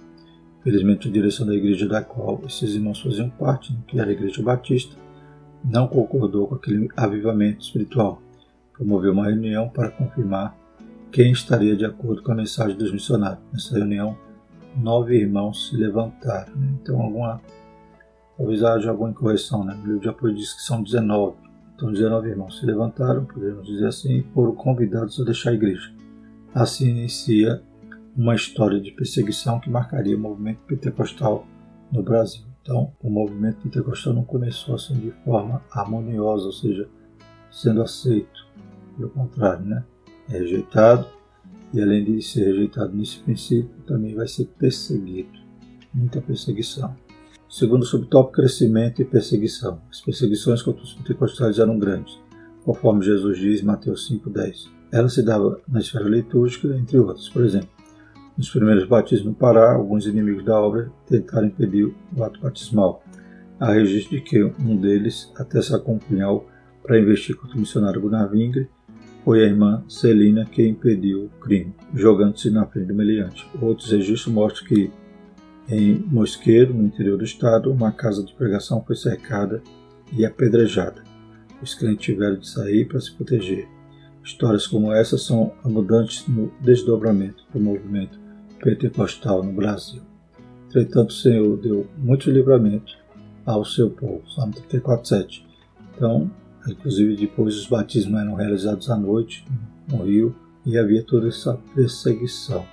Felizmente, 0.63 1.09
a 1.09 1.11
direção 1.11 1.47
da 1.47 1.55
igreja 1.55 1.89
da 1.89 2.03
qual 2.03 2.43
esses 2.47 2.75
irmãos 2.75 3.01
faziam 3.01 3.31
parte, 3.31 3.73
né, 3.73 3.79
que 3.87 3.99
era 3.99 4.11
a 4.11 4.13
Igreja 4.13 4.43
Batista, 4.43 4.97
não 5.65 5.87
concordou 5.87 6.47
com 6.47 6.57
aquele 6.57 6.89
avivamento 6.97 7.65
espiritual. 7.65 8.21
Promoveu 8.75 9.13
uma 9.13 9.27
reunião 9.27 9.69
para 9.69 9.91
confirmar 9.91 10.57
quem 11.11 11.33
estaria 11.33 11.75
de 11.75 11.85
acordo 11.85 12.23
com 12.23 12.33
a 12.33 12.35
mensagem 12.35 12.77
dos 12.77 12.93
missionários. 12.93 13.41
Nessa 13.53 13.77
reunião, 13.77 14.17
nove 14.77 15.17
irmãos 15.17 15.69
se 15.69 15.77
levantaram. 15.77 16.55
Né? 16.55 16.75
Então, 16.83 17.01
alguma, 17.01 17.41
talvez 18.39 18.63
haja 18.63 18.91
alguma 18.91 19.11
incorreção. 19.11 19.65
Né? 19.65 19.75
O 19.83 19.87
livro 19.87 20.01
de 20.01 20.09
apoio 20.09 20.35
diz 20.35 20.55
que 20.55 20.63
são 20.63 20.83
19. 20.83 21.37
Então, 21.75 21.93
19 21.93 22.29
irmãos 22.29 22.59
se 22.59 22.65
levantaram, 22.65 23.25
podemos 23.25 23.67
dizer 23.67 23.87
assim, 23.87 24.19
e 24.19 24.23
foram 24.33 24.55
convidados 24.55 25.21
a 25.21 25.25
deixar 25.25 25.51
a 25.51 25.55
igreja. 25.55 25.93
Assim 26.55 26.89
inicia 26.89 27.63
uma 28.17 28.35
história 28.35 28.81
de 28.81 28.91
perseguição 28.93 29.61
que 29.61 29.71
marcaria 29.71 30.17
o 30.17 30.21
movimento 30.21 30.61
pentecostal 30.67 31.47
no 31.93 32.03
Brasil. 32.03 32.43
Então, 32.63 32.93
o 33.01 33.09
movimento 33.09 33.63
pentecostal 33.63 34.13
não 34.13 34.25
começou 34.25 34.75
assim 34.75 34.95
de 34.95 35.11
forma 35.25 35.63
harmoniosa, 35.71 36.47
ou 36.47 36.53
seja, 36.53 36.89
sendo 37.51 37.83
aceito. 37.83 38.47
Pelo 38.97 39.11
contrário, 39.11 39.65
né? 39.65 39.85
É 40.29 40.39
rejeitado 40.39 41.07
e, 41.73 41.81
além 41.81 42.05
de 42.05 42.21
ser 42.21 42.47
rejeitado 42.47 42.93
nesse 42.93 43.21
princípio, 43.21 43.71
também 43.87 44.15
vai 44.15 44.27
ser 44.27 44.47
perseguido. 44.59 45.39
Muita 45.95 46.21
perseguição. 46.21 46.95
Segundo 47.49 47.87
subtópico, 47.87 48.35
crescimento 48.35 49.01
e 49.01 49.07
perseguição. 49.07 49.81
As 49.91 50.03
perseguições 50.03 50.61
contra 50.61 50.83
os 50.83 50.93
pentecostais 50.93 51.59
eram 51.59 51.79
grandes, 51.79 52.21
conforme 52.63 53.03
Jesus 53.03 53.39
diz 53.39 53.63
em 53.63 53.65
Mateus 53.65 54.11
5,10. 54.11 54.69
Ela 54.93 55.09
se 55.09 55.23
dava 55.23 55.59
na 55.67 55.81
esfera 55.81 56.07
litúrgica, 56.07 56.69
entre 56.77 56.99
outras. 56.99 57.27
Por 57.31 57.43
exemplo, 57.43 57.71
nos 58.37 58.51
primeiros 58.51 58.87
batismos 58.87 59.29
no 59.29 59.35
Pará, 59.35 59.73
alguns 59.73 60.07
inimigos 60.07 60.45
da 60.45 60.61
obra 60.61 60.93
tentaram 61.07 61.47
impedir 61.47 61.95
o 62.15 62.23
ato 62.23 62.39
batismal. 62.39 63.03
Há 63.59 63.73
registro 63.73 64.17
de 64.17 64.23
que 64.23 64.45
um 64.45 64.77
deles 64.77 65.33
até 65.35 65.63
sacou 65.63 65.95
um 65.95 65.99
punhal 65.99 66.47
para 66.83 67.01
investir 67.01 67.35
contra 67.35 67.57
o 67.57 67.61
missionário 67.61 68.01
Gunnar 68.01 68.31
Wingre, 68.31 68.69
foi 69.25 69.43
a 69.43 69.47
irmã 69.47 69.83
Celina 69.89 70.45
que 70.45 70.67
impediu 70.67 71.25
o 71.25 71.41
crime, 71.41 71.75
jogando-se 71.95 72.51
na 72.51 72.67
frente 72.67 72.89
do 72.89 72.95
meliante. 72.95 73.47
Outros 73.61 73.91
registros 73.91 74.33
mostram 74.33 74.69
que 74.69 74.91
em 75.69 75.99
Mosqueiro, 76.07 76.73
no 76.73 76.85
interior 76.85 77.19
do 77.19 77.25
estado, 77.25 77.71
uma 77.71 77.93
casa 77.93 78.25
de 78.25 78.35
pregação 78.35 78.83
foi 78.85 78.97
cercada 78.97 79.63
e 80.13 80.25
apedrejada. 80.25 81.03
Os 81.63 81.75
crentes 81.75 82.05
tiveram 82.05 82.37
de 82.37 82.49
sair 82.49 82.87
para 82.87 83.01
se 83.01 83.13
proteger. 83.13 83.69
Histórias 84.25 84.67
como 84.67 84.93
essa 84.93 85.19
são 85.19 85.53
abundantes 85.65 86.27
no 86.27 86.53
desdobramento 86.61 87.45
do 87.53 87.61
movimento 87.61 88.19
pentecostal 88.63 89.43
no 89.43 89.53
Brasil. 89.53 90.03
Entretanto, 90.69 91.11
o 91.11 91.15
Senhor 91.15 91.57
deu 91.57 91.87
muito 91.97 92.31
livramento 92.31 92.97
ao 93.45 93.65
seu 93.65 93.91
povo. 93.91 94.23
Salmo 94.31 94.53
34, 94.53 95.07
7. 95.07 95.47
Então, 95.95 96.31
Inclusive, 96.71 97.17
depois 97.17 97.57
os 97.57 97.67
batismos 97.67 98.21
eram 98.21 98.35
realizados 98.35 98.91
à 98.91 98.97
noite 98.97 99.45
no 99.89 100.05
rio 100.05 100.35
e 100.67 100.77
havia 100.77 101.03
toda 101.03 101.29
essa 101.29 101.59
perseguição. 101.75 102.65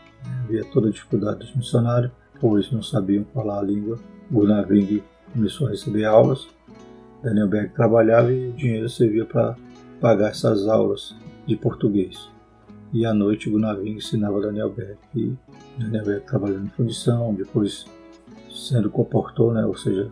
Havia 0.43 0.65
toda 0.65 0.89
a 0.89 0.91
dificuldade 0.91 1.39
dos 1.39 1.55
missionários, 1.55 2.11
pois 2.39 2.71
não 2.71 2.81
sabiam 2.81 3.25
falar 3.33 3.59
a 3.59 3.63
língua. 3.63 3.99
Gunnar 4.31 4.67
Ving 4.67 5.03
começou 5.33 5.67
a 5.67 5.71
receber 5.71 6.05
aulas, 6.05 6.47
Daniel 7.21 7.47
Berg 7.47 7.73
trabalhava 7.73 8.31
e 8.31 8.49
o 8.49 8.53
dinheiro 8.53 8.89
servia 8.89 9.25
para 9.25 9.55
pagar 9.99 10.29
essas 10.29 10.67
aulas 10.67 11.15
de 11.45 11.55
português. 11.55 12.29
E 12.93 13.05
à 13.05 13.13
noite 13.13 13.49
Gunnar 13.49 13.77
Ving 13.77 13.97
ensinava 13.97 14.41
Daniel 14.41 14.69
Berg. 14.69 14.97
E 15.15 15.35
Daniel 15.77 16.05
Berg 16.05 16.25
trabalhando 16.25 16.65
em 16.65 16.69
fundição, 16.69 17.33
depois 17.33 17.85
sendo 18.49 18.89
comportor, 18.89 19.53
né, 19.53 19.65
ou 19.65 19.75
seja, 19.75 20.11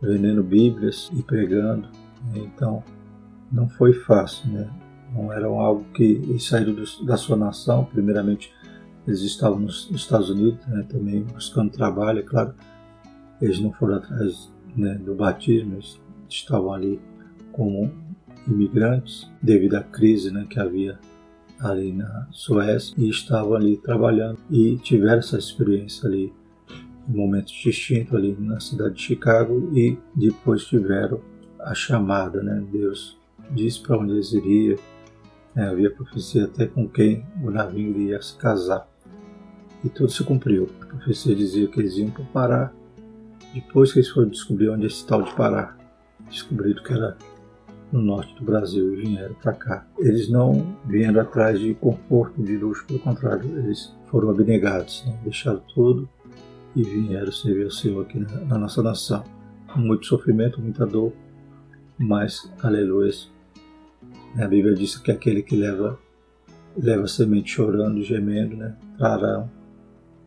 vendendo 0.00 0.42
bíblias 0.42 1.10
e 1.14 1.22
pregando. 1.22 1.88
Então, 2.34 2.82
não 3.52 3.68
foi 3.68 3.92
fácil, 3.92 4.50
né? 4.50 4.68
Não 5.14 5.32
era 5.32 5.46
algo 5.46 5.84
que 5.94 6.02
eles 6.02 6.44
saíram 6.44 6.74
da 7.04 7.16
sua 7.16 7.36
nação. 7.36 7.84
Primeiramente, 7.84 8.52
eles 9.06 9.20
estavam 9.20 9.60
nos 9.60 9.90
Estados 9.90 10.30
Unidos, 10.30 10.66
né, 10.66 10.84
também 10.88 11.22
buscando 11.22 11.70
trabalho, 11.70 12.20
é 12.20 12.22
claro. 12.22 12.54
Eles 13.40 13.60
não 13.60 13.72
foram 13.72 13.96
atrás 13.96 14.50
né, 14.74 14.94
do 14.94 15.14
batismo, 15.14 15.74
eles 15.74 16.00
estavam 16.28 16.72
ali 16.72 17.00
como 17.52 17.92
imigrantes 18.46 19.30
devido 19.42 19.74
à 19.74 19.82
crise 19.82 20.30
né, 20.30 20.46
que 20.48 20.58
havia 20.58 20.98
ali 21.60 21.92
na 21.92 22.26
Suécia 22.30 22.94
e 22.98 23.08
estavam 23.08 23.54
ali 23.54 23.76
trabalhando 23.76 24.38
e 24.50 24.76
tiveram 24.78 25.18
essa 25.18 25.38
experiência 25.38 26.08
ali 26.08 26.32
em 27.08 27.12
momentos 27.12 27.52
distintos 27.52 28.14
ali 28.14 28.36
na 28.38 28.58
cidade 28.60 28.94
de 28.94 29.02
Chicago 29.02 29.70
e 29.74 29.98
depois 30.14 30.64
tiveram 30.64 31.20
a 31.60 31.74
chamada, 31.74 32.42
né? 32.42 32.62
Deus 32.70 33.18
disse 33.50 33.80
para 33.80 33.98
onde 33.98 34.12
eles 34.12 34.32
iriam, 34.32 34.78
né? 35.54 35.68
havia 35.68 35.90
profecia 35.90 36.44
até 36.44 36.66
com 36.66 36.88
quem 36.88 37.24
o 37.42 37.50
navio 37.50 37.90
iria 37.90 38.20
se 38.20 38.36
casar 38.36 38.88
e 39.84 39.88
tudo 39.88 40.10
se 40.10 40.24
cumpriu. 40.24 40.68
A 40.80 40.86
profecia 40.86 41.34
dizia 41.34 41.68
que 41.68 41.78
eles 41.78 41.96
iam 41.96 42.10
para 42.10 42.24
Pará. 42.24 42.72
Depois 43.52 43.92
que 43.92 43.98
eles 43.98 44.08
foram 44.08 44.28
descobrir 44.28 44.70
onde 44.70 44.84
é 44.84 44.86
esse 44.86 45.06
tal 45.06 45.22
de 45.22 45.32
Pará, 45.34 45.76
descobriram 46.28 46.82
que 46.82 46.92
era 46.92 47.16
no 47.92 48.02
norte 48.02 48.34
do 48.34 48.44
Brasil 48.44 48.94
e 48.94 49.06
vieram 49.06 49.34
para 49.34 49.52
cá. 49.52 49.86
Eles 49.98 50.28
não 50.28 50.76
vieram 50.86 51.20
atrás 51.20 51.60
de 51.60 51.74
conforto, 51.74 52.42
de 52.42 52.56
luxo, 52.56 52.84
pelo 52.86 52.98
contrário, 52.98 53.46
eles 53.58 53.94
foram 54.06 54.30
abnegados, 54.30 55.04
né? 55.06 55.16
deixaram 55.22 55.62
tudo 55.72 56.08
e 56.74 56.82
vieram 56.82 57.30
servir 57.30 57.64
ao 57.64 57.70
Senhor 57.70 58.02
aqui 58.02 58.18
na, 58.18 58.40
na 58.40 58.58
nossa 58.58 58.82
nação. 58.82 59.22
Muito 59.76 60.06
sofrimento, 60.06 60.60
muita 60.60 60.86
dor, 60.86 61.12
mas, 61.98 62.50
aleluia, 62.62 63.12
a 64.36 64.46
Bíblia 64.48 64.74
diz 64.74 64.96
que 64.96 65.12
aquele 65.12 65.42
que 65.42 65.56
leva 65.56 65.98
leva 66.76 67.04
a 67.04 67.08
semente 67.08 67.52
chorando 67.52 68.02
gemendo, 68.02 68.56
né, 68.56 68.76
trarão 68.98 69.48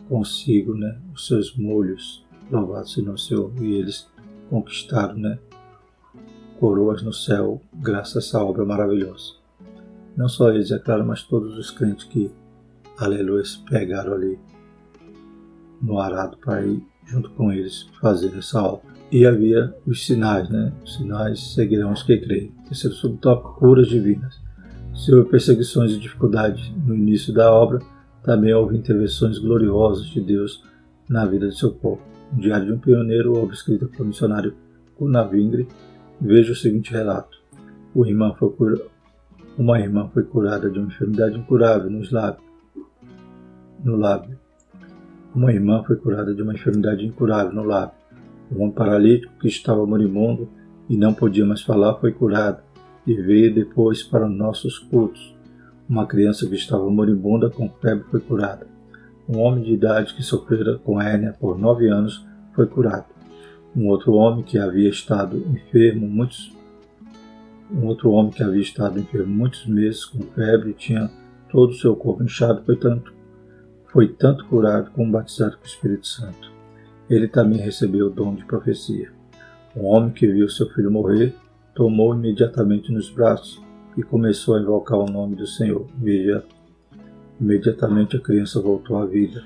consigo, 0.07 0.73
né, 0.73 0.99
os 1.13 1.27
seus 1.27 1.55
molhos, 1.55 2.25
louvado 2.51 2.87
seja 2.87 3.11
o 3.11 3.17
Senhor, 3.17 3.51
e 3.61 3.73
eles 3.75 4.07
conquistaram, 4.49 5.15
né, 5.15 5.39
coroas 6.59 7.03
no 7.03 7.13
céu, 7.13 7.61
graças 7.73 8.15
a 8.15 8.19
essa 8.19 8.43
obra 8.43 8.65
maravilhosa. 8.65 9.33
Não 10.15 10.27
só 10.27 10.51
eles, 10.51 10.71
é 10.71 10.79
claro, 10.79 11.05
mas 11.05 11.23
todos 11.23 11.57
os 11.57 11.69
crentes 11.69 12.05
que, 12.05 12.31
aleluia, 12.97 13.43
pegaram 13.69 14.13
ali 14.13 14.39
no 15.81 15.99
arado 15.99 16.37
para 16.37 16.65
ir 16.65 16.83
junto 17.05 17.29
com 17.31 17.51
eles 17.51 17.83
fazer 18.01 18.35
essa 18.35 18.61
obra. 18.61 18.97
E 19.11 19.25
havia 19.25 19.73
os 19.85 20.05
sinais, 20.05 20.49
né? 20.49 20.73
Os 20.83 20.95
sinais 20.95 21.53
seguirão 21.53 21.93
os 21.93 22.03
que 22.03 22.17
creem. 22.17 22.51
Terceiro 22.67 22.95
subtópico, 22.95 23.55
curas 23.59 23.87
divinas. 23.87 24.41
Se 24.93 25.13
houve 25.13 25.29
perseguições 25.29 25.91
e 25.91 25.99
dificuldades 25.99 26.69
no 26.85 26.95
início 26.95 27.33
da 27.33 27.53
obra, 27.53 27.79
também 28.27 28.53
houve 28.53 28.75
intervenções 28.75 29.39
gloriosas 29.39 30.07
de 30.07 30.19
Deus 30.19 30.61
na 31.07 31.25
vida 31.25 31.47
de 31.47 31.57
seu 31.57 31.71
povo. 31.71 32.01
O 32.33 32.35
Diário 32.41 32.65
de 32.65 32.73
um 32.73 32.77
Pioneiro, 32.77 33.37
obra 33.37 33.55
escrita 33.55 33.85
pelo 33.85 34.09
missionário 34.09 34.53
Kunavingre, 34.97 35.65
veja 36.19 36.51
o 36.51 36.55
seguinte 36.55 36.91
relato. 36.91 37.37
Irmã 37.95 38.35
cura... 38.35 38.81
Uma 39.57 39.79
irmã 39.79 40.09
foi 40.13 40.23
curada 40.23 40.69
de 40.69 40.77
uma 40.77 40.89
enfermidade 40.89 41.37
incurável 41.37 41.89
nos 41.89 42.11
lábios, 42.11 42.43
no 43.81 43.95
lábio. 43.95 44.37
Uma 45.33 45.53
irmã 45.53 45.81
foi 45.87 45.95
curada 45.95 46.35
de 46.35 46.41
uma 46.41 46.53
enfermidade 46.53 47.05
incurável 47.05 47.53
no 47.53 47.63
lábio. 47.63 47.95
Um 48.51 48.63
homem 48.63 48.75
paralítico 48.75 49.39
que 49.39 49.47
estava 49.47 49.85
moribundo 49.85 50.49
e 50.89 50.97
não 50.97 51.13
podia 51.13 51.45
mais 51.45 51.61
falar 51.61 51.95
foi 51.95 52.11
curado 52.11 52.61
e 53.05 53.13
veio 53.13 53.55
depois 53.55 54.03
para 54.03 54.27
nossos 54.27 54.77
cultos. 54.77 55.36
Uma 55.89 56.05
criança 56.05 56.45
que 56.47 56.55
estava 56.55 56.89
moribunda 56.89 57.49
com 57.49 57.69
febre 57.69 58.03
foi 58.11 58.19
curada. 58.19 58.67
Um 59.27 59.39
homem 59.39 59.63
de 59.63 59.73
idade 59.73 60.13
que 60.13 60.21
sofrera 60.21 60.77
com 60.77 61.01
hérnia 61.01 61.33
por 61.39 61.57
nove 61.57 61.87
anos 61.87 62.25
foi 62.53 62.67
curado. 62.67 63.05
Um 63.73 63.87
outro 63.87 64.13
homem 64.13 64.43
que 64.43 64.57
havia 64.57 64.89
estado 64.89 65.37
enfermo 65.37 66.07
muitos 66.07 66.55
um 67.69 67.85
outro 67.85 68.11
homem 68.11 68.31
que 68.31 68.41
havia 68.41 68.61
estado 68.61 68.97
enfermo 68.97 69.33
muitos 69.33 69.65
meses 69.65 70.05
com 70.05 70.21
febre 70.23 70.69
e 70.69 70.73
tinha 70.73 71.11
todo 71.49 71.71
o 71.71 71.75
seu 71.75 71.95
corpo 71.97 72.23
inchado 72.23 72.63
foi 72.65 72.77
tanto 72.77 73.13
foi 73.91 74.07
tanto 74.07 74.45
curado 74.45 74.91
como 74.91 75.11
batizado 75.11 75.57
com 75.57 75.63
o 75.63 75.67
Espírito 75.67 76.07
Santo. 76.07 76.51
Ele 77.09 77.27
também 77.27 77.59
recebeu 77.59 78.07
o 78.07 78.09
dom 78.09 78.35
de 78.35 78.45
profecia. 78.45 79.11
Um 79.75 79.85
homem 79.85 80.11
que 80.11 80.27
viu 80.27 80.49
seu 80.49 80.69
filho 80.69 80.91
morrer 80.91 81.33
tomou 81.73 82.13
imediatamente 82.13 82.91
nos 82.91 83.09
braços 83.09 83.61
e 83.97 84.03
começou 84.03 84.55
a 84.55 84.61
invocar 84.61 84.99
o 84.99 85.11
nome 85.11 85.35
do 85.35 85.47
Senhor. 85.47 85.87
Veja, 85.97 86.45
imediatamente 87.41 88.15
a 88.15 88.21
criança 88.21 88.61
voltou 88.61 88.97
à 88.97 89.05
vida. 89.05 89.43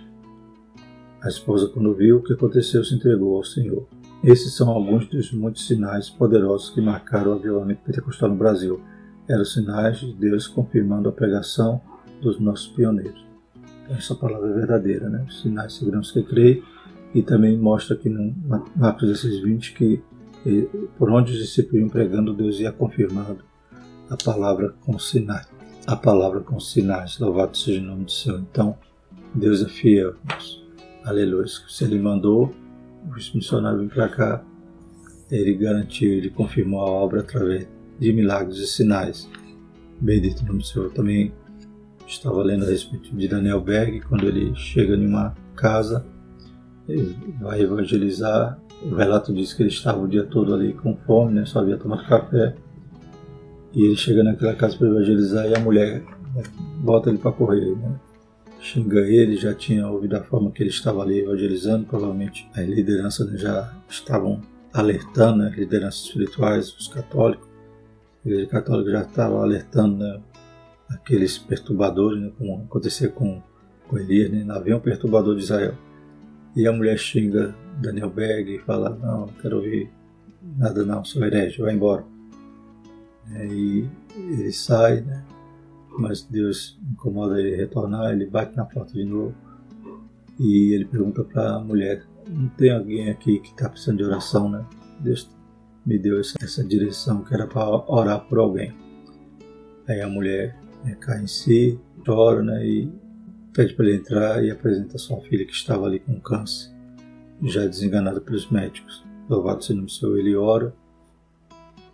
A 1.21 1.29
esposa, 1.29 1.69
quando 1.69 1.95
viu 1.95 2.17
o 2.17 2.23
que 2.23 2.33
aconteceu, 2.33 2.83
se 2.83 2.93
entregou 2.93 3.37
ao 3.37 3.43
Senhor. 3.43 3.87
Esses 4.23 4.53
são 4.53 4.69
alguns 4.69 5.07
dos 5.07 5.31
muitos 5.31 5.65
sinais 5.65 6.09
poderosos 6.09 6.69
que 6.69 6.81
marcaram 6.81 7.31
o 7.31 7.35
avivamento 7.35 7.81
pentecostal 7.85 8.29
no 8.29 8.35
Brasil. 8.35 8.81
Eram 9.27 9.45
sinais 9.45 9.99
de 9.99 10.13
Deus 10.13 10.47
confirmando 10.47 11.07
a 11.07 11.11
pregação 11.11 11.81
dos 12.21 12.39
nossos 12.39 12.67
pioneiros. 12.67 13.25
Então, 13.83 13.95
essa 13.95 14.13
palavra 14.13 14.49
é 14.49 14.53
verdadeira, 14.53 15.09
né? 15.09 15.25
Os 15.27 15.41
sinais 15.41 15.73
seguirão 15.73 16.01
os 16.01 16.11
que 16.11 16.21
creem 16.23 16.61
e 17.13 17.21
também 17.21 17.57
mostra 17.57 17.95
aqui 17.95 18.09
no 18.09 18.35
Marcos 18.75 19.07
16, 19.07 19.41
20 19.41 19.73
que 19.73 20.03
e 20.43 20.67
por 20.97 21.11
onde 21.11 21.31
os 21.31 21.37
discípulos 21.37 21.81
iam 21.81 21.89
pregando, 21.89 22.33
Deus 22.33 22.59
ia 22.59 22.71
confirmando 22.71 23.43
a 24.11 24.17
palavra 24.17 24.75
com 24.81 24.99
sinais. 24.99 25.47
A 25.87 25.95
palavra 25.95 26.41
com 26.41 26.59
sinais, 26.59 27.17
louvado 27.17 27.57
seja 27.57 27.81
o 27.81 27.85
nome 27.85 28.05
do 28.05 28.11
Senhor. 28.11 28.39
Então, 28.39 28.77
Deus 29.33 29.63
é 29.63 29.69
fiel. 29.69 30.15
Aleluia. 31.05 31.47
Se 31.47 31.85
Ele 31.85 31.97
mandou 31.97 32.53
os 33.09 33.33
missionários 33.33 33.81
vir 33.81 33.89
para 33.89 34.09
cá, 34.09 34.43
Ele 35.31 35.55
garantiu, 35.55 36.11
Ele 36.11 36.29
confirmou 36.29 36.81
a 36.81 36.89
obra 36.89 37.21
através 37.21 37.67
de 37.97 38.13
milagres 38.13 38.57
e 38.57 38.67
sinais. 38.67 39.29
Bendito 39.99 40.43
o 40.43 40.45
nome 40.45 40.59
do 40.59 40.65
Senhor. 40.65 40.91
Também 40.91 41.33
estava 42.05 42.43
lendo 42.43 42.65
a 42.65 42.67
respeito 42.67 43.15
de 43.15 43.27
Daniel 43.29 43.61
Berg, 43.61 44.01
quando 44.01 44.27
ele 44.27 44.53
chega 44.53 44.95
em 44.95 45.07
uma 45.07 45.33
casa, 45.55 46.05
vai 47.39 47.61
evangelizar 47.61 48.59
o 48.83 48.95
relato 48.95 49.31
diz 49.31 49.53
que 49.53 49.61
ele 49.61 49.69
estava 49.69 49.99
o 49.99 50.07
dia 50.07 50.25
todo 50.25 50.53
ali 50.53 50.73
com 50.73 50.97
fome, 50.97 51.35
né? 51.35 51.45
só 51.45 51.59
havia 51.59 51.77
tomado 51.77 52.03
café. 52.07 52.55
E 53.73 53.85
ele 53.85 53.95
chega 53.95 54.23
naquela 54.23 54.55
casa 54.55 54.77
para 54.77 54.87
evangelizar 54.87 55.47
e 55.47 55.55
a 55.55 55.59
mulher 55.59 56.01
né, 56.35 56.43
bota 56.79 57.09
ele 57.09 57.17
para 57.17 57.31
correr, 57.31 57.75
né? 57.75 57.99
xinga 58.61 58.99
ele, 59.01 59.35
já 59.35 59.53
tinha 59.53 59.87
ouvido 59.87 60.15
a 60.15 60.21
forma 60.21 60.51
que 60.51 60.61
ele 60.61 60.69
estava 60.69 61.01
ali 61.01 61.19
evangelizando, 61.19 61.85
provavelmente 61.85 62.47
a 62.53 62.61
liderança 62.61 63.25
né, 63.25 63.35
já 63.37 63.73
estavam 63.89 64.39
alertando, 64.71 65.39
né, 65.39 65.51
lideranças 65.55 66.05
espirituais, 66.05 66.71
os 66.77 66.87
católicos, 66.87 67.47
a 68.23 68.29
igreja 68.29 68.47
católica 68.47 68.91
já 68.91 69.01
estava 69.01 69.41
alertando 69.41 69.97
né, 69.97 70.21
aqueles 70.89 71.39
perturbadores, 71.39 72.21
né, 72.21 72.31
como 72.37 72.63
acontecia 72.63 73.09
com, 73.09 73.41
com 73.87 73.97
Elias, 73.97 74.31
né, 74.31 74.45
havia 74.49 74.77
um 74.77 74.79
perturbador 74.79 75.35
de 75.35 75.41
Israel. 75.41 75.73
E 76.55 76.67
a 76.67 76.71
mulher 76.71 76.97
xinga 76.97 77.55
Daniel 77.81 78.09
Berg 78.09 78.55
e 78.55 78.59
fala: 78.59 78.89
Não, 78.89 79.21
não 79.21 79.33
quero 79.41 79.55
ouvir 79.55 79.89
nada, 80.57 80.83
não, 80.83 81.03
sou 81.05 81.23
herege, 81.23 81.61
vai 81.61 81.73
embora. 81.73 82.03
E 83.29 83.87
ele 84.15 84.51
sai, 84.51 85.01
né? 85.01 85.23
mas 85.97 86.21
Deus 86.23 86.79
incomoda 86.91 87.39
ele 87.39 87.55
retornar, 87.55 88.11
ele 88.11 88.25
bate 88.25 88.55
na 88.55 88.65
porta 88.65 88.93
de 88.93 89.03
novo 89.03 89.35
e 90.39 90.73
ele 90.73 90.85
pergunta 90.85 91.23
para 91.23 91.55
a 91.55 91.59
mulher: 91.59 92.03
Não 92.27 92.47
tem 92.49 92.71
alguém 92.71 93.09
aqui 93.09 93.39
que 93.39 93.49
está 93.49 93.69
precisando 93.69 93.97
de 93.97 94.03
oração, 94.03 94.49
né? 94.49 94.65
Deus 94.99 95.29
me 95.85 95.97
deu 95.97 96.19
essa, 96.19 96.37
essa 96.41 96.63
direção 96.63 97.23
que 97.23 97.33
era 97.33 97.47
para 97.47 97.67
orar 97.91 98.21
por 98.21 98.39
alguém. 98.39 98.73
Aí 99.87 100.01
a 100.01 100.07
mulher 100.07 100.57
né, 100.83 100.95
cai 100.99 101.21
em 101.21 101.27
si, 101.27 101.79
chora, 102.05 102.41
né? 102.41 102.65
E 102.65 102.91
pede 103.53 103.73
para 103.73 103.85
ele 103.85 103.97
entrar 103.97 104.43
e 104.43 104.51
apresenta 104.51 104.97
sua 104.97 105.19
filha 105.21 105.45
que 105.45 105.53
estava 105.53 105.85
ali 105.85 105.99
com 105.99 106.19
câncer, 106.19 106.71
já 107.43 107.65
desenganada 107.65 108.21
pelos 108.21 108.49
médicos. 108.49 109.03
Louvado 109.29 109.63
seja 109.63 109.81
o 109.81 109.89
Senhor, 109.89 110.17
ele 110.17 110.35
ora 110.35 110.73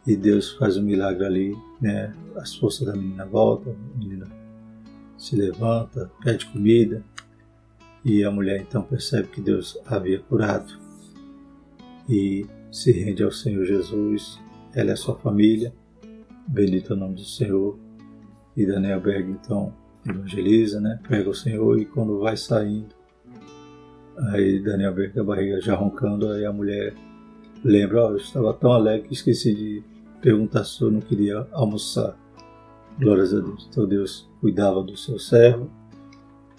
e 0.07 0.15
Deus 0.15 0.53
faz 0.53 0.77
um 0.77 0.83
milagre 0.83 1.25
ali, 1.25 1.57
né? 1.81 2.15
As 2.37 2.55
forças 2.55 2.87
da 2.87 2.95
menina 2.95 3.25
voltam, 3.25 3.75
a 3.93 3.97
menina 3.97 4.25
se 5.17 5.35
levanta, 5.35 6.09
pede 6.23 6.45
comida 6.45 7.03
e 8.05 8.23
a 8.23 8.31
mulher 8.31 8.61
então 8.61 8.81
percebe 8.81 9.27
que 9.27 9.41
Deus 9.41 9.77
havia 9.85 10.19
curado 10.19 10.79
e 12.07 12.45
se 12.71 12.93
rende 12.93 13.21
ao 13.21 13.31
Senhor 13.31 13.65
Jesus, 13.65 14.39
ela 14.73 14.91
é 14.91 14.95
sua 14.95 15.15
família, 15.15 15.73
bendito 16.47 16.93
é 16.93 16.95
o 16.95 16.99
nome 16.99 17.15
do 17.15 17.25
Senhor. 17.25 17.77
E 18.55 18.65
Daniel 18.65 19.01
Berg 19.01 19.29
então 19.29 19.73
evangeliza, 20.07 20.79
né? 20.79 20.99
Prega 21.03 21.29
o 21.29 21.35
Senhor 21.35 21.77
e 21.79 21.85
quando 21.85 22.19
vai 22.19 22.37
saindo, 22.37 22.95
aí 24.29 24.63
Daniel 24.63 24.93
Berg 24.93 25.19
a 25.19 25.23
barriga 25.23 25.59
já 25.59 25.75
roncando, 25.75 26.29
aí 26.29 26.45
a 26.45 26.53
mulher 26.53 26.95
lembra, 27.63 28.05
oh, 28.05 28.09
eu 28.11 28.17
estava 28.17 28.53
tão 28.53 28.71
alegre 28.71 29.09
que 29.09 29.13
esqueci 29.13 29.53
de 29.53 29.96
perguntar 30.21 30.63
se 30.63 30.81
eu 30.81 30.91
não 30.91 30.99
queria 30.99 31.47
almoçar. 31.51 32.17
Glórias 32.99 33.33
a 33.33 33.39
Deus. 33.39 33.67
Então 33.69 33.87
Deus 33.87 34.29
cuidava 34.41 34.81
do 34.81 34.97
seu 34.97 35.19
servo 35.19 35.69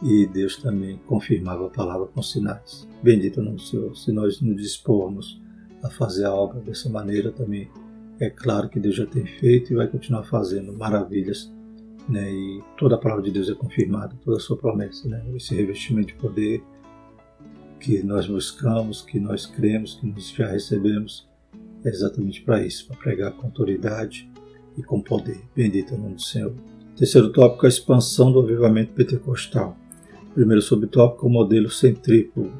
e 0.02 0.26
Deus 0.26 0.56
também 0.56 1.00
confirmava 1.06 1.66
a 1.66 1.70
palavra 1.70 2.06
com 2.06 2.22
sinais. 2.22 2.88
Bendito 3.02 3.40
é 3.40 3.42
nome 3.42 3.56
do 3.56 3.62
Senhor. 3.62 3.96
Se 3.96 4.12
nós 4.12 4.40
nos 4.40 4.56
dispormos 4.56 5.40
a 5.82 5.90
fazer 5.90 6.24
a 6.24 6.34
obra 6.34 6.60
dessa 6.60 6.88
maneira 6.88 7.32
também, 7.32 7.68
é 8.20 8.30
claro 8.30 8.68
que 8.68 8.80
Deus 8.80 8.96
já 8.96 9.06
tem 9.06 9.26
feito 9.26 9.72
e 9.72 9.76
vai 9.76 9.88
continuar 9.88 10.24
fazendo 10.24 10.72
maravilhas. 10.72 11.52
Né? 12.08 12.32
E 12.32 12.62
toda 12.76 12.94
a 12.94 12.98
palavra 12.98 13.22
de 13.22 13.30
Deus 13.30 13.50
é 13.50 13.54
confirmada, 13.54 14.16
toda 14.24 14.38
a 14.38 14.40
sua 14.40 14.56
promessa, 14.56 15.08
né? 15.08 15.22
esse 15.34 15.54
revestimento 15.54 16.08
de 16.08 16.14
poder 16.14 16.62
que 17.78 18.02
nós 18.02 18.26
buscamos, 18.26 19.02
que 19.02 19.20
nós 19.20 19.46
cremos, 19.46 19.94
que 19.94 20.06
nós 20.06 20.30
já 20.30 20.48
recebemos, 20.48 21.28
é 21.88 21.92
exatamente 21.92 22.42
para 22.42 22.64
isso, 22.64 22.86
para 22.86 22.96
pregar 22.96 23.32
com 23.32 23.46
autoridade 23.46 24.30
e 24.76 24.82
com 24.82 25.00
poder. 25.00 25.40
Bendito 25.54 25.94
é 25.94 25.96
o 25.96 26.00
nome 26.00 26.14
do 26.14 26.22
Senhor. 26.22 26.54
Terceiro 26.96 27.30
tópico, 27.30 27.66
a 27.66 27.68
expansão 27.68 28.30
do 28.30 28.40
avivamento 28.40 28.92
pentecostal. 28.92 29.76
Primeiro 30.34 30.62
subtópico, 30.62 31.26
o 31.26 31.30
modelo 31.30 31.70
centrífugo. 31.70 32.52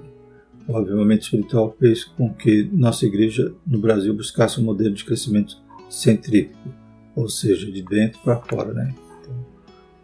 O 0.66 0.76
avivamento 0.76 1.24
espiritual 1.24 1.74
fez 1.78 2.04
com 2.04 2.32
que 2.32 2.68
nossa 2.72 3.06
igreja 3.06 3.54
no 3.66 3.78
Brasil 3.78 4.12
buscasse 4.14 4.60
um 4.60 4.64
modelo 4.64 4.94
de 4.94 5.04
crescimento 5.04 5.56
centrífugo, 5.88 6.74
ou 7.16 7.28
seja, 7.28 7.70
de 7.70 7.82
dentro 7.82 8.20
para 8.20 8.36
fora, 8.36 8.72
né? 8.74 8.94
Então, 9.20 9.46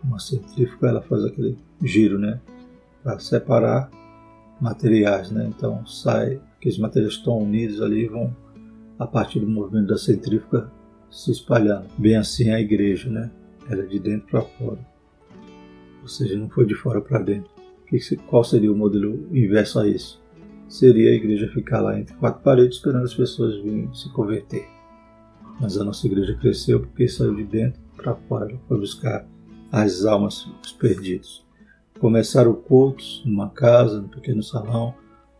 uma 0.02 0.18
centrífuga 0.18 0.88
ela 0.88 1.02
faz 1.02 1.24
aquele 1.24 1.58
giro, 1.82 2.18
né, 2.18 2.40
para 3.02 3.18
separar 3.18 3.90
materiais, 4.60 5.30
né? 5.30 5.50
Então 5.54 5.84
sai 5.86 6.40
que 6.60 6.68
os 6.68 6.78
materiais 6.78 7.14
estão 7.14 7.38
unidos 7.38 7.82
ali 7.82 8.06
vão 8.06 8.34
a 8.98 9.06
partir 9.06 9.40
do 9.40 9.48
movimento 9.48 9.88
da 9.88 9.98
centrífuga 9.98 10.70
se 11.10 11.30
espalhando. 11.30 11.86
Bem 11.98 12.16
assim 12.16 12.50
a 12.50 12.60
igreja, 12.60 13.08
né? 13.08 13.30
Ela 13.70 13.82
é 13.82 13.86
de 13.86 13.98
dentro 13.98 14.26
para 14.28 14.42
fora. 14.42 14.78
Ou 16.02 16.08
seja, 16.08 16.36
não 16.36 16.48
foi 16.48 16.66
de 16.66 16.74
fora 16.74 17.00
para 17.00 17.20
dentro. 17.20 17.50
Qual 18.26 18.42
seria 18.42 18.72
o 18.72 18.76
modelo 18.76 19.28
inverso 19.34 19.78
a 19.78 19.88
isso? 19.88 20.22
Seria 20.68 21.10
a 21.10 21.14
igreja 21.14 21.48
ficar 21.48 21.80
lá 21.80 21.98
entre 21.98 22.14
quatro 22.16 22.42
paredes 22.42 22.76
esperando 22.76 23.04
as 23.04 23.14
pessoas 23.14 23.62
virem 23.62 23.92
se 23.94 24.10
converter. 24.12 24.66
Mas 25.60 25.78
a 25.78 25.84
nossa 25.84 26.06
igreja 26.06 26.34
cresceu 26.34 26.80
porque 26.80 27.06
saiu 27.06 27.34
de 27.34 27.44
dentro 27.44 27.80
para 27.96 28.14
fora. 28.14 28.50
Ela 28.50 28.60
foi 28.66 28.78
buscar 28.78 29.26
as 29.70 30.04
almas, 30.04 30.48
os 30.62 30.72
perdidos. 30.72 31.44
Começaram 32.00 32.54
cultos 32.54 33.22
numa 33.24 33.50
casa, 33.50 34.00
num 34.00 34.08
pequeno 34.08 34.42
salão, 34.42 34.94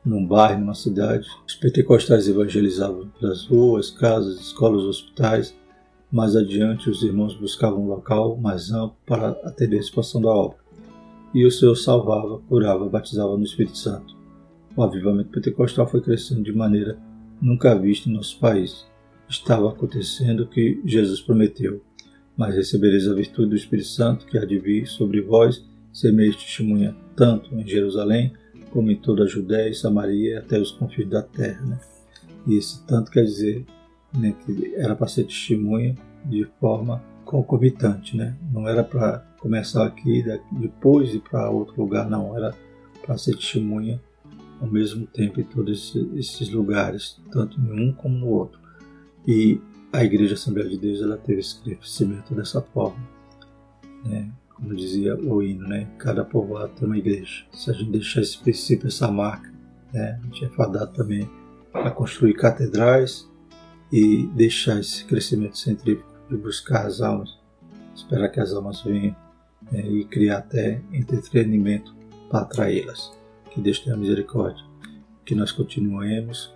num 0.05 0.27
bairro, 0.27 0.61
numa 0.61 0.75
cidade. 0.75 1.27
Os 1.47 1.55
pentecostais 1.55 2.29
evangelizavam 2.29 3.09
pelas 3.19 3.47
ruas, 3.47 3.91
casas, 3.91 4.39
escolas, 4.39 4.83
hospitais. 4.83 5.57
Mais 6.13 6.37
adiante, 6.37 6.91
os 6.91 7.03
irmãos 7.03 7.35
buscavam 7.35 7.83
um 7.83 7.89
local 7.89 8.37
mais 8.37 8.71
amplo 8.71 8.97
para 9.07 9.31
atender 9.45 9.79
a 9.79 9.81
expansão 9.81 10.21
da 10.21 10.29
obra. 10.29 10.59
E 11.35 11.45
o 11.45 11.51
Senhor 11.51 11.75
salvava, 11.75 12.39
curava, 12.49 12.89
batizava 12.89 13.37
no 13.37 13.43
Espírito 13.43 13.79
Santo. 13.79 14.15
O 14.77 14.83
avivamento 14.83 15.31
pentecostal 15.31 15.89
foi 15.89 16.01
crescendo 16.01 16.43
de 16.43 16.53
maneira 16.53 16.99
nunca 17.41 17.77
vista 17.77 18.09
em 18.09 18.13
nosso 18.13 18.39
país. 18.39 18.87
Estava 19.29 19.69
acontecendo 19.71 20.45
o 20.45 20.49
que 20.49 20.81
Jesus 20.85 21.21
prometeu. 21.21 21.83
Mas 22.37 22.55
recebereis 22.55 23.09
a 23.09 23.15
virtude 23.15 23.51
do 23.51 23.57
Espírito 23.57 23.89
Santo 23.89 24.27
que 24.27 24.37
há 24.37 24.45
de 24.45 24.59
vir 24.59 24.87
sobre 24.87 25.21
vós, 25.21 25.65
semeis 25.93 26.37
testemunha 26.37 26.95
tanto 27.17 27.55
em 27.55 27.67
Jerusalém 27.67 28.33
como 28.75 28.91
em 28.91 28.97
toda 28.97 29.23
a 29.23 29.27
Judéia 29.29 29.71
e 29.71 29.75
Samaria 29.75 30.41
até 30.41 30.59
os 30.59 30.73
confins 30.73 31.09
da 31.09 31.23
terra. 31.23 31.65
Né? 31.65 31.79
E 32.49 32.59
tanto 32.89 33.09
quer 33.13 33.23
dizer 33.23 33.65
né, 34.13 34.35
que 34.45 34.75
era 34.75 34.97
para 34.97 35.07
ser 35.07 35.25
testemunha 35.25 35.97
de 36.25 36.45
forma 36.61 37.01
concomitante, 37.25 38.17
né? 38.17 38.37
não 38.53 38.69
era 38.69 38.83
para 38.83 39.19
começar 39.39 39.87
aqui 39.87 40.25
depois 40.51 41.15
ir 41.15 41.21
para 41.21 41.49
outro 41.51 41.81
lugar, 41.81 42.11
não, 42.11 42.37
era 42.37 42.53
para 43.01 43.17
ser 43.17 43.37
testemunha 43.37 44.01
ao 44.61 44.67
mesmo 44.67 45.07
tempo 45.07 45.41
em 45.41 45.45
todos 45.45 45.95
esses 46.17 46.51
lugares, 46.51 47.21
tanto 47.31 47.61
em 47.61 47.89
um 47.89 47.93
como 47.93 48.19
no 48.19 48.27
outro. 48.27 48.59
E 49.27 49.61
a 49.93 50.03
Igreja 50.03 50.35
Assembleia 50.35 50.69
de 50.69 50.79
Deus 50.79 51.01
ela 51.01 51.17
teve 51.17 51.41
esse 51.41 51.61
crescimento 51.61 52.35
dessa 52.35 52.61
forma. 52.61 52.99
Né? 54.05 54.31
Como 54.55 54.75
dizia 54.75 55.17
o 55.17 55.43
hino, 55.43 55.67
né? 55.67 55.89
Cada 55.99 56.25
povoado 56.25 56.73
tem 56.75 56.87
uma 56.87 56.97
igreja. 56.97 57.45
Se 57.53 57.71
a 57.71 57.75
gente 57.75 57.91
deixar 57.91 58.21
esse 58.21 58.39
princípio, 58.39 58.89
essa 58.89 59.11
marca, 59.11 59.53
né? 59.93 60.19
A 60.21 60.25
gente 60.27 60.45
é 60.45 60.49
fadado 60.49 60.93
também 60.93 61.29
a 61.73 61.91
construir 61.91 62.35
catedrais 62.35 63.29
e 63.93 64.27
deixar 64.35 64.81
esse 64.81 65.05
crescimento 65.05 65.59
centrífugo 65.59 66.09
de 66.31 66.37
buscar 66.37 66.87
as 66.87 67.01
almas, 67.01 67.39
esperar 67.95 68.29
que 68.29 68.41
as 68.41 68.53
almas 68.53 68.81
venham 68.83 69.15
né? 69.71 69.81
e 69.81 70.05
criar 70.05 70.39
até 70.39 70.81
entretenimento 70.93 71.95
para 72.29 72.41
atraí-las. 72.41 73.13
Que 73.51 73.61
Deus 73.61 73.79
tenha 73.79 73.97
misericórdia. 73.97 74.65
Que 75.25 75.35
nós 75.35 75.53
continuemos 75.53 76.55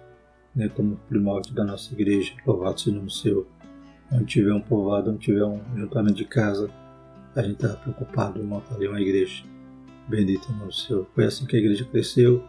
né, 0.54 0.68
como 0.68 0.96
primórdio 1.08 1.54
da 1.54 1.64
nossa 1.64 1.92
igreja. 1.94 2.32
Louvado 2.46 2.80
seja 2.80 2.90
o 2.90 2.98
nome 2.98 3.10
seu. 3.10 3.46
Onde 4.10 4.24
tiver 4.24 4.52
um 4.52 4.60
povoado, 4.60 5.10
onde 5.10 5.20
tiver 5.20 5.44
um 5.44 5.60
juntamento 5.76 6.16
de 6.16 6.24
casa, 6.24 6.70
a 7.34 7.42
gente 7.42 7.54
estava 7.54 7.76
preocupado 7.76 8.40
em 8.40 8.44
montar 8.44 8.74
ali 8.74 8.88
uma 8.88 9.00
igreja. 9.00 9.44
Bendito 10.08 10.50
no 10.52 10.72
Senhor. 10.72 11.06
Foi 11.14 11.24
assim 11.24 11.46
que 11.46 11.56
a 11.56 11.58
igreja 11.58 11.84
cresceu, 11.84 12.42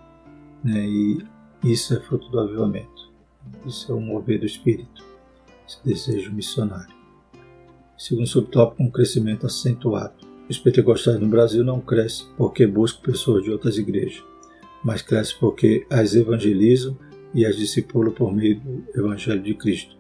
né? 0.64 0.86
e 0.86 1.20
isso 1.64 1.94
é 1.94 2.00
fruto 2.00 2.30
do 2.30 2.40
avivamento. 2.40 3.10
Isso 3.66 3.92
é 3.92 3.96
o 3.96 4.00
mover 4.00 4.40
do 4.40 4.46
Espírito, 4.46 5.04
esse 5.68 5.84
desejo 5.84 6.32
missionário. 6.32 6.94
Segundo 7.98 8.28
subtópico, 8.28 8.82
um 8.82 8.90
crescimento 8.90 9.46
acentuado. 9.46 10.28
Os 10.50 10.58
pentecostais 10.58 11.20
no 11.20 11.28
Brasil 11.28 11.64
não 11.64 11.82
crescem 11.82 12.28
porque 12.38 12.66
buscam 12.66 13.02
pessoas 13.02 13.44
de 13.44 13.52
outras 13.52 13.78
igrejas, 13.78 14.24
mas 14.84 15.02
crescem 15.02 15.38
porque 15.40 15.86
as 15.90 16.16
evangelizam 16.16 16.98
e 17.34 17.46
as 17.46 17.58
discipulam 17.58 18.12
por 18.12 18.34
meio 18.34 18.60
do 18.60 18.84
Evangelho 18.96 19.42
de 19.42 19.54
Cristo. 19.54 19.98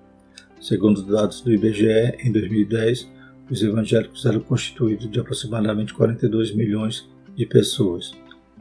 Segundo 0.61 0.97
os 0.97 1.05
dados 1.05 1.41
do 1.41 1.51
IBGE, 1.51 2.17
em 2.19 2.31
2010, 2.31 3.09
os 3.49 3.61
evangélicos 3.63 4.25
eram 4.25 4.39
constituídos 4.39 5.09
de 5.09 5.19
aproximadamente 5.19 5.93
42 5.93 6.53
milhões 6.53 7.09
de 7.35 7.45
pessoas. 7.45 8.11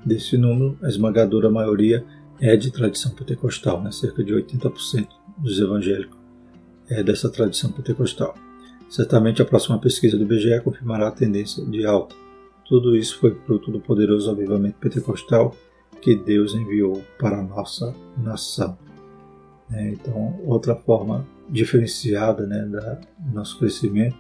Desse 0.05 0.37
número, 0.39 0.79
a 0.83 0.89
esmagadora 0.89 1.51
maioria 1.51 2.05
é 2.41 2.57
de 2.57 2.71
tradição 2.71 3.13
pentecostal, 3.13 3.83
né? 3.83 3.91
cerca 3.91 4.23
de 4.23 4.33
80% 4.33 5.09
dos 5.39 5.61
evangélicos 5.61 6.19
é 6.89 7.03
dessa 7.03 7.29
tradição 7.31 7.71
pentecostal. 7.71 8.35
Certamente 8.89 9.43
a 9.43 9.45
próxima 9.45 9.79
pesquisa 9.79 10.17
do 10.17 10.25
IBGE 10.25 10.61
confirmará 10.63 11.09
a 11.09 11.13
tendência 11.13 11.65
de 11.65 11.85
alta. 11.85 12.15
Tudo 12.67 12.97
isso 12.97 13.19
foi 13.19 13.35
fruto 13.35 13.71
do 13.71 13.81
poderoso 13.81 14.31
avivamento 14.31 14.79
pentecostal 14.79 15.55
que 16.01 16.17
Deus 16.17 16.55
enviou 16.55 17.03
para 17.19 17.39
a 17.39 17.43
nossa 17.43 17.95
nação. 18.17 18.79
É, 19.71 19.91
então, 19.91 20.41
outra 20.47 20.75
forma 20.75 21.27
diferenciada 21.49 22.47
né, 22.47 22.65
da, 22.67 22.95
do 23.19 23.35
nosso 23.35 23.59
crescimento 23.59 24.17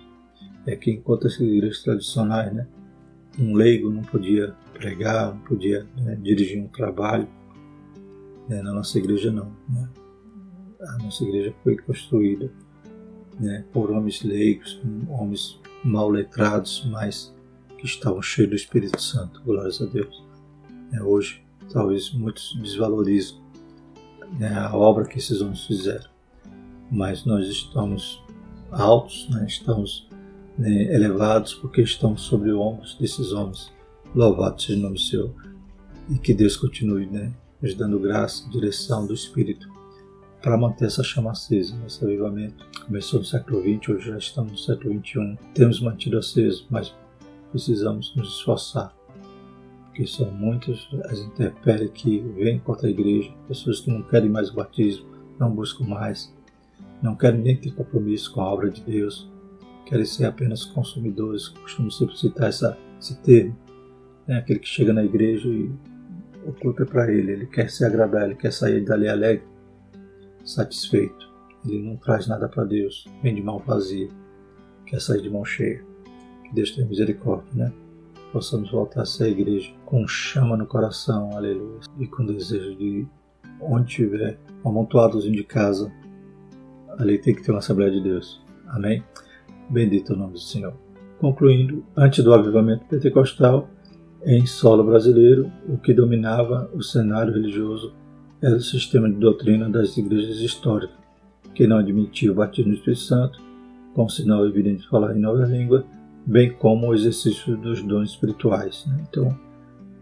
é 0.68 0.76
que 0.76 0.90
enquanto 0.90 1.26
as 1.26 1.40
igrejas 1.40 1.82
tradicionais, 1.82 2.52
né, 2.52 2.66
um 3.38 3.54
leigo 3.54 3.90
não 3.90 4.02
podia 4.02 4.54
pregar, 4.74 5.32
não 5.32 5.40
podia 5.40 5.86
né, 5.96 6.14
dirigir 6.20 6.62
um 6.62 6.68
trabalho, 6.68 7.26
né, 8.46 8.60
na 8.60 8.74
nossa 8.74 8.98
igreja 8.98 9.32
não. 9.32 9.50
Né? 9.66 9.88
A 10.80 10.98
nossa 10.98 11.24
igreja 11.24 11.54
foi 11.64 11.76
construída 11.78 12.52
né, 13.40 13.64
por 13.72 13.90
homens 13.90 14.22
leigos, 14.22 14.78
homens 15.08 15.58
mal 15.82 16.10
letrados, 16.10 16.86
mas 16.90 17.34
que 17.78 17.86
estavam 17.86 18.20
cheios 18.20 18.50
do 18.50 18.56
Espírito 18.56 19.00
Santo, 19.00 19.40
glórias 19.42 19.80
a 19.80 19.86
Deus. 19.86 20.22
É, 20.92 21.02
hoje, 21.02 21.42
talvez 21.72 22.12
muitos 22.12 22.58
desvalorizam 22.60 23.40
né, 24.38 24.52
a 24.54 24.76
obra 24.76 25.06
que 25.06 25.16
esses 25.16 25.40
homens 25.40 25.64
fizeram, 25.64 26.10
mas 26.90 27.24
nós 27.24 27.46
estamos 27.46 28.22
altos, 28.70 29.28
né, 29.30 29.46
estamos 29.46 30.07
né, 30.58 30.94
elevados 30.94 31.54
porque 31.54 31.80
estão 31.80 32.16
sobre 32.16 32.50
os 32.50 32.58
ombros 32.58 32.96
desses 32.98 33.32
homens. 33.32 33.72
Louvado 34.14 34.60
seja 34.60 34.78
o 34.78 34.82
nome 34.82 34.94
do 34.94 35.00
Senhor. 35.00 35.32
E 36.10 36.18
que 36.18 36.34
Deus 36.34 36.56
continue 36.56 37.06
né, 37.06 37.32
nos 37.62 37.74
dando 37.74 38.00
graça, 38.00 38.48
direção 38.50 39.06
do 39.06 39.14
Espírito 39.14 39.68
para 40.42 40.56
manter 40.56 40.86
essa 40.86 41.02
chama 41.02 41.32
acesa, 41.32 41.76
esse 41.86 42.02
avivamento. 42.04 42.66
Começou 42.86 43.20
no 43.20 43.24
século 43.24 43.60
XX, 43.60 43.88
hoje 43.90 44.08
já 44.08 44.18
estamos 44.18 44.52
no 44.52 44.58
século 44.58 44.98
XXI. 44.98 45.38
Temos 45.54 45.80
mantido 45.80 46.18
aceso, 46.18 46.66
mas 46.70 46.94
precisamos 47.50 48.14
nos 48.14 48.28
esforçar, 48.36 48.94
porque 49.86 50.06
são 50.06 50.30
muitas 50.30 50.86
as 51.06 51.18
intempéries 51.20 51.90
que 51.92 52.20
vêm 52.20 52.58
contra 52.58 52.86
a 52.86 52.90
igreja, 52.90 53.32
pessoas 53.46 53.80
que 53.80 53.90
não 53.90 54.02
querem 54.02 54.30
mais 54.30 54.50
o 54.50 54.54
batismo, 54.54 55.06
não 55.38 55.50
buscam 55.50 55.84
mais, 55.84 56.32
não 57.02 57.16
querem 57.16 57.40
nem 57.40 57.56
ter 57.56 57.72
compromisso 57.72 58.32
com 58.32 58.40
a 58.40 58.52
obra 58.52 58.70
de 58.70 58.80
Deus, 58.82 59.28
querem 59.88 60.04
ser 60.04 60.26
apenas 60.26 60.64
consumidores. 60.64 61.48
Costumo 61.48 61.90
sempre 61.90 62.16
citar 62.16 62.48
essa, 62.48 62.76
esse 63.00 63.16
termo, 63.22 63.56
né? 64.26 64.38
aquele 64.38 64.58
que 64.58 64.68
chega 64.68 64.92
na 64.92 65.02
igreja 65.02 65.48
e 65.48 65.70
o 66.44 66.52
culto 66.52 66.82
é 66.82 66.86
para 66.86 67.12
ele, 67.12 67.32
ele 67.32 67.46
quer 67.46 67.70
se 67.70 67.84
agradar, 67.84 68.24
ele 68.24 68.34
quer 68.34 68.52
sair 68.52 68.84
dali 68.84 69.08
alegre, 69.08 69.46
satisfeito. 70.44 71.28
Ele 71.66 71.82
não 71.82 71.96
traz 71.96 72.26
nada 72.26 72.48
para 72.48 72.64
Deus, 72.64 73.06
vem 73.22 73.34
de 73.34 73.42
mão 73.42 73.58
vazia, 73.58 74.08
quer 74.86 75.00
sair 75.00 75.22
de 75.22 75.30
mão 75.30 75.44
cheia. 75.44 75.84
Que 76.44 76.54
Deus 76.54 76.70
tenha 76.70 76.86
misericórdia, 76.86 77.52
né? 77.54 77.72
Possamos 78.32 78.70
voltar 78.70 79.02
a 79.02 79.06
ser 79.06 79.24
a 79.24 79.28
igreja 79.28 79.72
com 79.84 80.06
chama 80.06 80.56
no 80.56 80.66
coração, 80.66 81.36
aleluia, 81.36 81.80
e 81.98 82.06
com 82.06 82.24
desejo 82.24 82.76
de 82.76 83.06
onde 83.60 83.86
tiver, 83.86 84.38
amontoados 84.64 85.24
de 85.24 85.44
casa, 85.44 85.90
ali 86.98 87.18
tem 87.18 87.34
que 87.34 87.42
ter 87.42 87.50
uma 87.50 87.58
Assembleia 87.58 87.90
de 87.90 88.00
Deus. 88.00 88.42
Amém? 88.68 89.02
Bendito 89.68 90.14
o 90.14 90.16
nome 90.16 90.32
do 90.32 90.40
Senhor. 90.40 90.74
Concluindo, 91.18 91.84
antes 91.96 92.22
do 92.24 92.32
avivamento 92.32 92.84
pentecostal, 92.86 93.68
em 94.24 94.46
solo 94.46 94.82
brasileiro, 94.82 95.50
o 95.68 95.76
que 95.76 95.92
dominava 95.92 96.70
o 96.74 96.82
cenário 96.82 97.32
religioso 97.32 97.92
era 98.42 98.56
o 98.56 98.60
sistema 98.60 99.08
de 99.08 99.16
doutrina 99.16 99.68
das 99.68 99.96
igrejas 99.96 100.38
históricas, 100.38 100.96
que 101.54 101.66
não 101.66 101.78
admitia 101.78 102.30
o 102.30 102.34
batismo 102.34 102.72
do 102.72 102.78
Espírito 102.78 103.02
Santo, 103.02 103.40
com 103.94 104.08
sinal 104.08 104.46
evidente 104.46 104.82
de 104.82 104.88
falar 104.88 105.16
em 105.16 105.20
nova 105.20 105.44
língua, 105.44 105.84
bem 106.24 106.52
como 106.52 106.88
o 106.88 106.94
exercício 106.94 107.56
dos 107.56 107.82
dons 107.82 108.10
espirituais. 108.10 108.86
Né? 108.86 109.04
Então, 109.08 109.36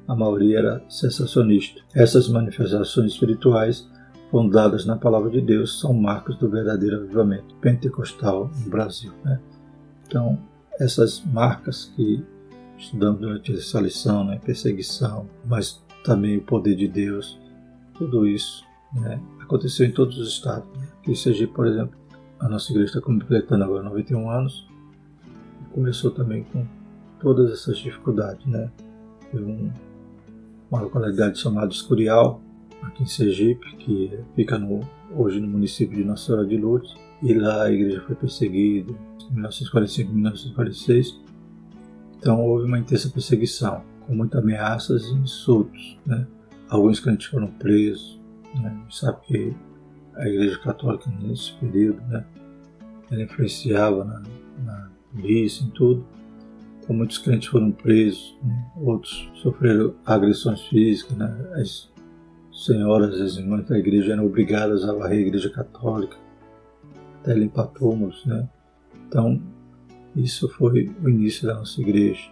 a 0.06 0.14
maioria 0.14 0.58
era 0.58 0.84
sensacionista. 0.88 1.80
Essas 1.94 2.28
manifestações 2.28 3.12
espirituais, 3.12 3.88
fundadas 4.30 4.84
na 4.84 4.96
palavra 4.96 5.30
de 5.30 5.40
Deus, 5.40 5.80
são 5.80 5.92
marcas 5.92 6.36
do 6.36 6.48
verdadeiro 6.48 6.96
avivamento 6.96 7.54
pentecostal 7.56 8.50
no 8.64 8.70
Brasil. 8.70 9.12
Né? 9.24 9.40
Então, 10.06 10.38
essas 10.78 11.22
marcas 11.24 11.92
que 11.96 12.24
estudamos 12.78 13.20
durante 13.20 13.52
essa 13.52 13.80
lição, 13.80 14.24
né? 14.24 14.38
perseguição, 14.44 15.28
mas 15.44 15.82
também 16.04 16.36
o 16.36 16.42
poder 16.42 16.76
de 16.76 16.86
Deus, 16.86 17.40
tudo 17.94 18.26
isso 18.26 18.64
né? 18.94 19.20
aconteceu 19.40 19.86
em 19.86 19.92
todos 19.92 20.18
os 20.18 20.28
estados. 20.28 20.68
Né? 20.78 20.88
Em 21.08 21.14
Sergipe, 21.14 21.52
por 21.52 21.66
exemplo, 21.66 21.98
a 22.38 22.48
nossa 22.48 22.70
igreja 22.70 22.90
está 22.90 23.00
completando 23.00 23.64
agora 23.64 23.82
91 23.82 24.30
anos, 24.30 24.68
começou 25.72 26.10
também 26.10 26.44
com 26.44 26.66
todas 27.20 27.50
essas 27.50 27.78
dificuldades. 27.78 28.44
Né? 28.46 28.70
Teve 29.30 29.44
um, 29.44 29.72
uma 30.70 30.82
localidade 30.82 31.38
chamada 31.38 31.72
Escurial, 31.72 32.40
aqui 32.82 33.02
em 33.02 33.06
Sergipe, 33.06 33.76
que 33.76 34.18
fica 34.34 34.58
no, 34.58 34.80
hoje 35.14 35.40
no 35.40 35.48
município 35.48 35.96
de 35.96 36.04
Nossa 36.04 36.26
Senhora 36.26 36.46
de 36.46 36.56
Lourdes, 36.56 36.94
e 37.22 37.34
lá 37.34 37.64
a 37.64 37.72
igreja 37.72 38.02
foi 38.02 38.14
perseguida 38.14 38.92
em 39.30 39.34
1945 39.34 40.12
1946. 40.12 41.20
Então 42.18 42.40
houve 42.44 42.64
uma 42.64 42.78
intensa 42.78 43.08
perseguição, 43.08 43.82
com 44.06 44.14
muitas 44.14 44.42
ameaças 44.42 45.04
e 45.04 45.14
insultos. 45.14 45.98
Né? 46.06 46.26
Alguns 46.68 47.00
crentes 47.00 47.26
foram 47.26 47.48
presos. 47.48 48.20
Né? 48.54 48.68
A 48.68 48.82
gente 48.82 48.96
sabe 48.96 49.20
que 49.26 49.54
a 50.14 50.28
Igreja 50.28 50.58
Católica 50.58 51.10
nesse 51.20 51.52
período, 51.54 52.00
né? 52.08 52.24
ela 53.10 53.22
influenciava 53.22 54.04
na, 54.04 54.22
na 54.64 54.90
polícia, 55.12 55.64
em 55.64 55.70
tudo. 55.70 56.04
Então 56.82 56.96
muitos 56.96 57.18
crentes 57.18 57.48
foram 57.48 57.70
presos, 57.70 58.36
né? 58.42 58.70
outros 58.76 59.30
sofreram 59.34 59.94
agressões 60.04 60.62
físicas. 60.62 61.16
Né? 61.16 61.50
As 61.54 61.90
senhoras, 62.52 63.20
as 63.20 63.36
irmãs 63.36 63.66
da 63.66 63.78
igreja 63.78 64.12
eram 64.12 64.26
obrigadas 64.26 64.84
a 64.88 64.92
varrer 64.92 65.18
a 65.18 65.28
Igreja 65.28 65.50
Católica, 65.50 66.16
túmulos. 67.74 68.24
Né? 68.26 68.48
Então, 69.08 69.40
isso 70.14 70.48
foi 70.48 70.94
o 71.02 71.08
início 71.08 71.46
da 71.46 71.54
nossa 71.54 71.80
igreja. 71.80 72.30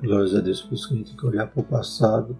Glórias 0.00 0.34
a 0.34 0.40
Deus, 0.40 0.60
por 0.62 0.74
isso 0.74 0.88
que 0.88 0.94
a 0.94 0.96
gente 0.98 1.06
tem 1.08 1.16
que 1.16 1.26
olhar 1.26 1.46
para 1.46 1.60
o 1.60 1.64
passado, 1.64 2.36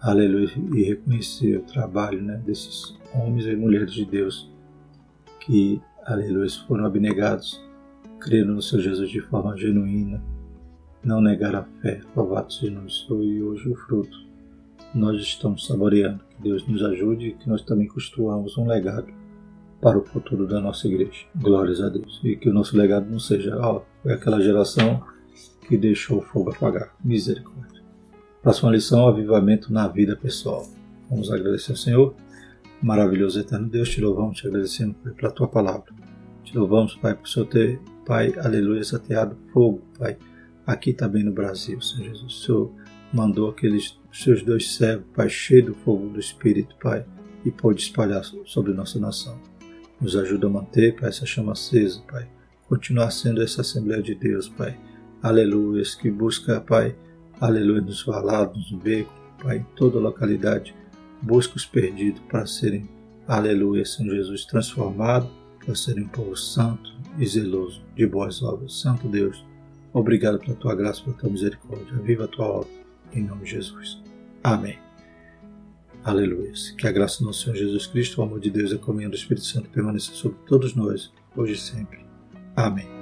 aleluia, 0.00 0.48
e 0.74 0.82
reconhecer 0.82 1.58
o 1.58 1.62
trabalho 1.62 2.22
né, 2.22 2.40
desses 2.44 2.96
homens 3.14 3.44
e 3.44 3.54
mulheres 3.54 3.92
de 3.92 4.04
Deus 4.04 4.50
que, 5.40 5.80
aleluia, 6.06 6.48
foram 6.66 6.86
abnegados, 6.86 7.62
creram 8.18 8.54
no 8.54 8.62
seu 8.62 8.80
Jesus 8.80 9.10
de 9.10 9.20
forma 9.20 9.56
genuína, 9.56 10.22
não 11.04 11.20
negaram 11.20 11.60
a 11.60 11.64
fé, 11.82 12.00
louvado 12.16 12.46
do 12.46 12.52
Senhor, 12.54 13.22
e 13.22 13.42
hoje 13.42 13.68
o 13.68 13.74
fruto 13.74 14.24
nós 14.94 15.20
estamos 15.20 15.66
saboreando. 15.66 16.24
Que 16.30 16.42
Deus 16.42 16.66
nos 16.66 16.82
ajude 16.82 17.28
e 17.28 17.34
que 17.34 17.48
nós 17.48 17.62
também 17.62 17.86
construamos 17.86 18.56
um 18.56 18.66
legado 18.66 19.12
para 19.84 19.98
o 19.98 20.02
futuro 20.02 20.46
da 20.46 20.62
nossa 20.62 20.88
igreja. 20.88 21.26
Glórias 21.36 21.78
a 21.82 21.90
Deus. 21.90 22.18
E 22.24 22.36
que 22.36 22.48
o 22.48 22.54
nosso 22.54 22.74
legado 22.74 23.06
não 23.10 23.18
seja, 23.18 23.54
ó, 23.60 23.82
foi 24.02 24.14
aquela 24.14 24.40
geração 24.40 25.04
que 25.68 25.76
deixou 25.76 26.20
o 26.20 26.22
fogo 26.22 26.50
apagar. 26.50 26.96
Misericórdia. 27.04 27.82
Próxima 28.42 28.72
lição, 28.72 29.06
avivamento 29.06 29.70
na 29.70 29.86
vida 29.86 30.16
pessoal. 30.16 30.66
Vamos 31.10 31.30
agradecer 31.30 31.72
ao 31.72 31.76
Senhor. 31.76 32.14
Maravilhoso 32.82 33.38
eterno 33.38 33.68
Deus, 33.68 33.90
te 33.90 34.00
louvamos, 34.00 34.38
te 34.38 34.46
agradecemos 34.46 34.96
pela 35.18 35.30
tua 35.30 35.48
palavra. 35.48 35.92
Te 36.42 36.56
louvamos, 36.56 36.96
Pai, 36.96 37.14
por 37.14 37.28
Senhor 37.28 37.46
ter, 37.46 37.78
Pai, 38.06 38.32
aleluia, 38.42 38.82
sateado 38.84 39.36
fogo, 39.52 39.82
Pai, 39.98 40.16
aqui 40.66 40.94
também 40.94 41.22
no 41.22 41.32
Brasil, 41.32 41.78
Senhor 41.82 42.04
Jesus. 42.08 42.32
O 42.32 42.44
Senhor 42.46 42.72
mandou 43.12 43.50
aqueles 43.50 44.00
seus 44.10 44.42
dois 44.42 44.76
servos, 44.76 45.04
Pai, 45.14 45.28
cheio 45.28 45.66
do 45.66 45.74
fogo 45.74 46.08
do 46.08 46.18
Espírito, 46.18 46.74
Pai, 46.82 47.04
e 47.44 47.50
pôde 47.50 47.82
espalhar 47.82 48.24
sobre 48.46 48.72
nossa 48.72 48.98
nação. 48.98 49.38
Nos 50.00 50.16
ajuda 50.16 50.46
a 50.46 50.50
manter, 50.50 50.96
Pai, 50.96 51.08
essa 51.08 51.24
chama 51.24 51.52
acesa, 51.52 52.00
Pai. 52.10 52.28
Continuar 52.68 53.10
sendo 53.10 53.42
essa 53.42 53.60
Assembleia 53.60 54.02
de 54.02 54.14
Deus, 54.14 54.48
Pai. 54.48 54.78
Aleluia. 55.22 55.82
Que 56.00 56.10
busca, 56.10 56.60
Pai, 56.60 56.94
aleluia, 57.40 57.80
nos 57.80 58.04
valados, 58.04 58.70
nos 58.70 58.82
becos, 58.82 59.12
Pai, 59.42 59.58
em 59.58 59.66
toda 59.76 59.98
localidade. 59.98 60.74
Busca 61.22 61.56
os 61.56 61.64
perdidos 61.64 62.20
para 62.28 62.46
serem, 62.46 62.88
aleluia, 63.26 63.84
Senhor 63.84 64.14
Jesus, 64.14 64.44
transformados, 64.44 65.30
para 65.64 65.74
serem 65.74 66.04
um 66.04 66.08
povo 66.08 66.36
santo 66.36 66.92
e 67.18 67.26
zeloso 67.26 67.82
de 67.96 68.06
boas 68.06 68.42
obras. 68.42 68.80
Santo 68.80 69.08
Deus, 69.08 69.44
obrigado 69.92 70.38
pela 70.38 70.56
tua 70.56 70.74
graça, 70.74 71.02
pela 71.02 71.16
tua 71.16 71.30
misericórdia. 71.30 71.96
Viva 72.02 72.24
a 72.24 72.28
tua 72.28 72.46
obra, 72.46 72.68
em 73.12 73.22
nome 73.22 73.44
de 73.44 73.52
Jesus. 73.52 74.02
Amém. 74.42 74.83
Aleluia. 76.04 76.52
Que 76.76 76.86
a 76.86 76.92
graça 76.92 77.20
do 77.20 77.24
nosso 77.24 77.44
Senhor 77.44 77.56
Jesus 77.56 77.86
Cristo, 77.86 78.20
o 78.20 78.24
amor 78.24 78.38
de 78.38 78.50
Deus 78.50 78.70
e 78.70 78.74
a 78.74 78.78
comunhão 78.78 79.10
do 79.10 79.16
Espírito 79.16 79.46
Santo 79.46 79.70
permaneça 79.70 80.12
sobre 80.12 80.38
todos 80.46 80.74
nós, 80.74 81.10
hoje 81.34 81.54
e 81.54 81.56
sempre. 81.56 82.04
Amém. 82.54 82.93